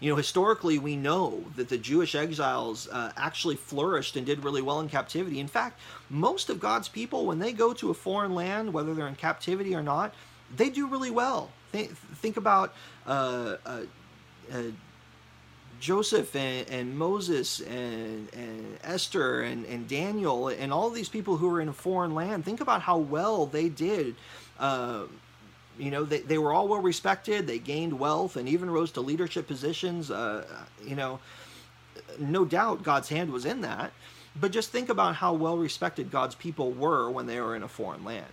[0.00, 4.62] You know, historically, we know that the Jewish exiles uh, actually flourished and did really
[4.62, 5.40] well in captivity.
[5.40, 9.08] In fact, most of God's people, when they go to a foreign land, whether they're
[9.08, 10.14] in captivity or not,
[10.56, 11.50] they do really well.
[11.72, 12.74] Think, think about
[13.06, 13.80] uh, uh,
[14.52, 14.62] uh
[15.80, 21.48] Joseph and, and Moses and, and Esther and, and Daniel and all these people who
[21.48, 24.16] were in a foreign land, think about how well they did.
[25.78, 29.00] You know, they, they were all well respected, they gained wealth and even rose to
[29.00, 30.10] leadership positions.
[30.10, 30.44] Uh,
[30.84, 31.20] you know,
[32.18, 33.92] no doubt God's hand was in that.
[34.40, 37.68] But just think about how well respected God's people were when they were in a
[37.68, 38.26] foreign land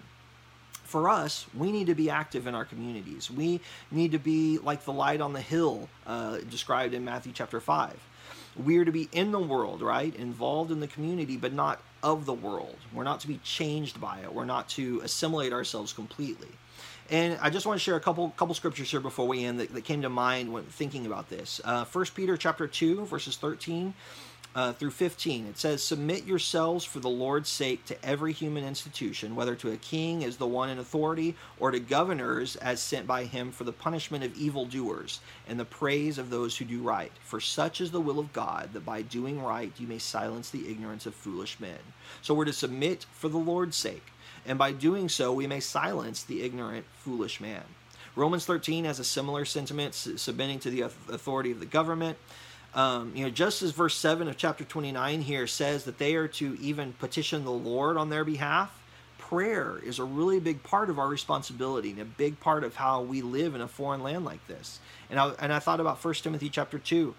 [0.86, 3.30] for us, we need to be active in our communities.
[3.30, 3.60] We
[3.92, 7.94] need to be like the light on the hill uh, described in Matthew chapter 5.
[8.64, 10.16] We are to be in the world, right?
[10.16, 12.78] Involved in the community, but not of the world.
[12.94, 14.34] We're not to be changed by it.
[14.34, 16.48] We're not to assimilate ourselves completely.
[17.12, 19.74] And I just want to share a couple couple scriptures here before we end that,
[19.74, 21.62] that came to mind when thinking about this.
[21.64, 23.94] Uh, 1 Peter chapter 2, verses 13
[24.56, 25.48] uh, through 15.
[25.48, 29.78] It says, Submit yourselves for the Lord's sake to every human institution, whether to a
[29.78, 33.74] king as the one in authority, or to governors as sent by him for the
[33.74, 37.12] punishment of evildoers and the praise of those who do right.
[37.20, 40.70] For such is the will of God, that by doing right you may silence the
[40.70, 41.80] ignorance of foolish men.
[42.22, 44.06] So we're to submit for the Lord's sake,
[44.46, 47.64] and by doing so we may silence the ignorant, foolish man.
[48.16, 52.18] Romans 13 has a similar sentiment, submitting to the authority of the government.
[52.74, 56.28] Um, you know, just as verse 7 of chapter 29 here says that they are
[56.30, 58.78] to even petition the Lord on their behalf,
[59.18, 63.02] prayer is a really big part of our responsibility and a big part of how
[63.02, 64.80] we live in a foreign land like this.
[65.10, 67.16] And I, and I thought about 1 Timothy chapter 2,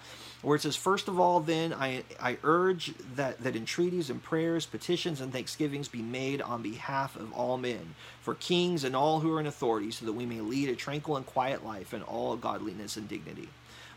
[0.46, 4.64] where it says, First of all, then, I, I urge that, that entreaties and prayers,
[4.64, 9.34] petitions and thanksgivings be made on behalf of all men, for kings and all who
[9.34, 12.36] are in authority, so that we may lead a tranquil and quiet life in all
[12.36, 13.48] godliness and dignity.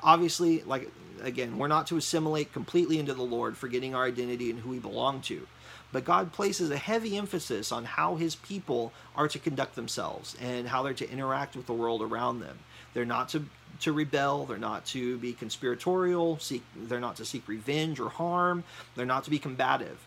[0.01, 0.89] Obviously, like
[1.21, 4.79] again, we're not to assimilate completely into the Lord, forgetting our identity and who we
[4.79, 5.45] belong to.
[5.91, 10.67] But God places a heavy emphasis on how his people are to conduct themselves and
[10.67, 12.57] how they're to interact with the world around them.
[12.93, 13.45] They're not to
[13.81, 18.63] to rebel, they're not to be conspiratorial, seek they're not to seek revenge or harm,
[18.95, 19.99] they're not to be combative.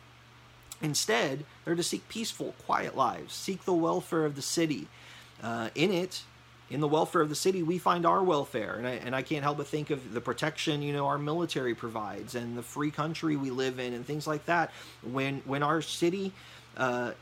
[0.80, 4.88] Instead, they're to seek peaceful, quiet lives, seek the welfare of the city.
[5.42, 6.22] Uh, in it,
[6.70, 8.74] in the welfare of the city, we find our welfare.
[8.74, 11.74] And I, and I can't help but think of the protection, you know, our military
[11.74, 14.70] provides and the free country we live in and things like that.
[15.02, 16.32] When, when our city
[16.76, 17.12] uh,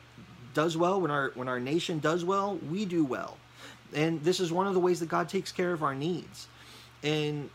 [0.54, 3.36] does well, when our, when our nation does well, we do well.
[3.94, 6.46] And this is one of the ways that God takes care of our needs.
[7.02, 7.50] And,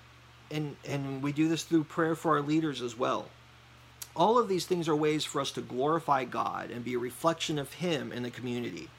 [0.51, 3.27] and, and we do this through prayer for our leaders as well.
[4.15, 7.59] All of these things are ways for us to glorify God and be a reflection
[7.59, 8.89] of Him in the community.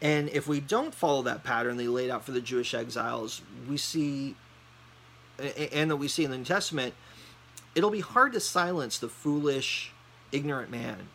[0.00, 3.76] And if we don't follow that pattern they laid out for the Jewish exiles, we
[3.76, 4.34] see,
[5.72, 6.94] and that we see in the New Testament,
[7.74, 9.92] it'll be hard to silence the foolish,
[10.32, 11.08] ignorant man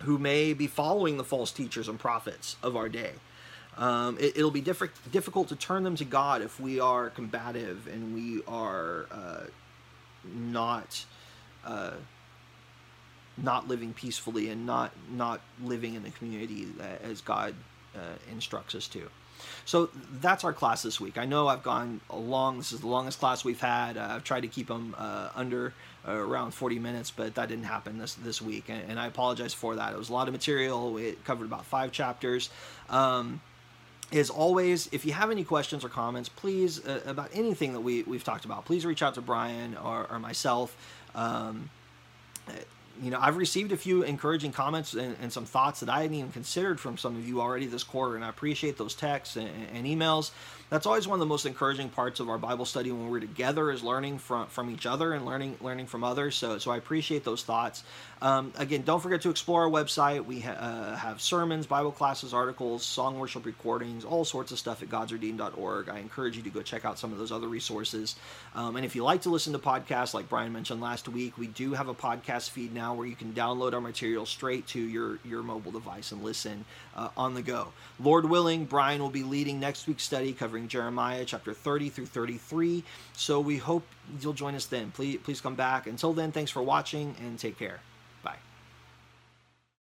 [0.00, 3.12] who may be following the false teachers and prophets of our day.
[3.78, 7.86] Um, it, will be diff- difficult to turn them to God if we are combative
[7.86, 9.44] and we are uh,
[10.34, 11.04] not
[11.64, 11.92] uh,
[13.36, 17.54] not living peacefully and not not living in the community that, as God
[17.94, 18.00] uh,
[18.32, 19.08] instructs us to.
[19.64, 21.16] So that's our class this week.
[21.16, 22.58] I know I've gone long.
[22.58, 23.96] This is the longest class we've had.
[23.96, 25.72] Uh, I've tried to keep them uh, under
[26.06, 29.54] uh, around 40 minutes, but that didn't happen this this week, and, and, I apologize
[29.54, 29.92] for that.
[29.92, 30.96] It was a lot of material.
[30.96, 32.50] It covered about five chapters.
[32.90, 33.40] Um,
[34.12, 38.02] as always, if you have any questions or comments, please uh, about anything that we
[38.04, 40.76] we've talked about, please reach out to Brian or, or myself.
[41.14, 41.70] Um,
[43.02, 46.16] you know, I've received a few encouraging comments and, and, some thoughts that I hadn't
[46.16, 49.48] even considered from some of you already this quarter, and I appreciate those texts and,
[49.72, 50.32] and, emails.
[50.70, 53.70] That's always one of the most encouraging parts of our Bible study when we're together
[53.70, 56.36] is learning from from each other and learning learning from others.
[56.36, 57.82] So so I appreciate those thoughts.
[58.20, 60.24] Um, again, don't forget to explore our website.
[60.24, 64.82] We ha- uh, have sermons, Bible classes, articles, song worship recordings, all sorts of stuff
[64.82, 65.88] at godsredeemed.org.
[65.88, 68.16] I encourage you to go check out some of those other resources.
[68.54, 71.46] Um, and if you like to listen to podcasts, like Brian mentioned last week, we
[71.46, 75.20] do have a podcast feed now where you can download our material straight to your,
[75.24, 76.64] your mobile device and listen
[76.96, 77.68] uh, on the go.
[78.00, 82.82] Lord willing, Brian will be leading next week's study covering Jeremiah chapter 30 through 33.
[83.12, 83.84] So we hope
[84.20, 84.90] you'll join us then.
[84.90, 85.86] Please, please come back.
[85.86, 87.80] Until then, thanks for watching and take care.